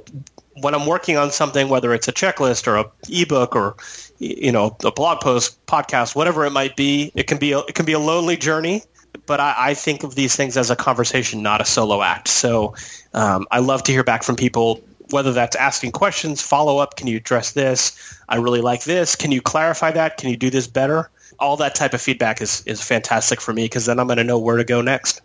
[0.62, 3.76] when I'm working on something, whether it's a checklist or a ebook or
[4.20, 7.76] you know a blog post, podcast, whatever it might be, it can be a, it
[7.76, 8.84] can be a lonely journey
[9.32, 12.28] but I, I, think of these things as a conversation, not a solo act.
[12.28, 12.76] So
[13.14, 17.08] um, I love to hear back from people, whether that's asking questions, follow up, can
[17.08, 18.20] you address this?
[18.28, 19.16] I really like this.
[19.16, 20.18] Can you clarify that?
[20.18, 21.10] Can you do this better?
[21.40, 24.26] All that type of feedback is, is fantastic for me because then I'm going to
[24.26, 25.22] know where to go next.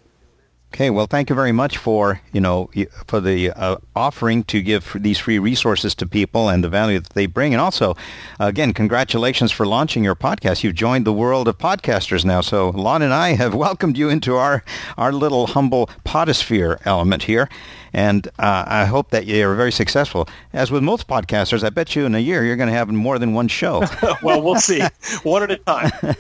[0.75, 2.69] Okay, well, thank you very much for you know
[3.07, 7.15] for the uh, offering to give these free resources to people and the value that
[7.15, 7.97] they bring, and also,
[8.39, 10.65] again, congratulations for launching your podcast.
[10.65, 12.41] You've joined the world of podcasters now.
[12.43, 14.65] So, Lon and I have welcomed you into our
[14.99, 17.49] our little humble podosphere element here,
[17.95, 20.29] and uh, I hope that you're very successful.
[20.53, 23.19] As with most podcasters, I bet you in a year you're going to have more
[23.19, 23.83] than one show.
[24.23, 24.83] well, we'll see,
[25.23, 26.17] one at a time.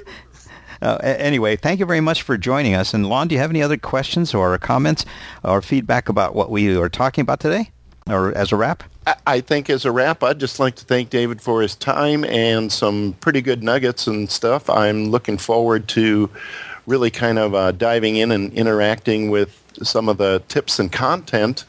[0.83, 2.95] Uh, anyway, thank you very much for joining us.
[2.95, 5.05] And Lon, do you have any other questions or comments
[5.45, 7.71] or feedback about what we are talking about today,
[8.09, 8.83] or as a wrap?
[9.27, 12.73] I think as a wrap, I'd just like to thank David for his time and
[12.73, 14.69] some pretty good nuggets and stuff.
[14.69, 16.29] I'm looking forward to
[16.87, 21.65] really kind of uh, diving in and interacting with some of the tips and content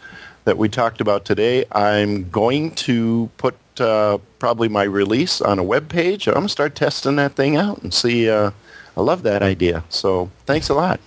[0.45, 1.65] that we talked about today.
[1.73, 6.27] I'm going to put uh, probably my release on a web page.
[6.27, 8.51] I'm going to start testing that thing out and see uh,
[8.97, 9.83] I love that idea.
[9.89, 10.99] So thanks a lot.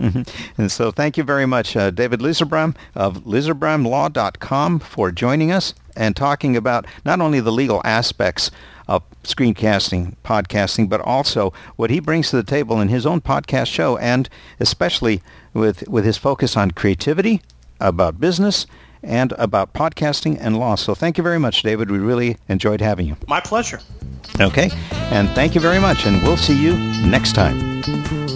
[0.00, 0.22] Mm-hmm.
[0.60, 6.16] And so thank you very much, uh, David Lizerbram of lizerbramlaw.com for joining us and
[6.16, 8.50] talking about not only the legal aspects
[8.88, 13.66] of screencasting, podcasting, but also what he brings to the table in his own podcast
[13.68, 14.28] show and
[14.58, 15.22] especially
[15.52, 17.40] with, with his focus on creativity,
[17.78, 18.66] about business,
[19.04, 20.74] and about podcasting and law.
[20.74, 21.90] So thank you very much, David.
[21.90, 23.16] We really enjoyed having you.
[23.26, 23.80] My pleasure.
[24.40, 26.76] Okay, and thank you very much, and we'll see you
[27.06, 28.33] next time.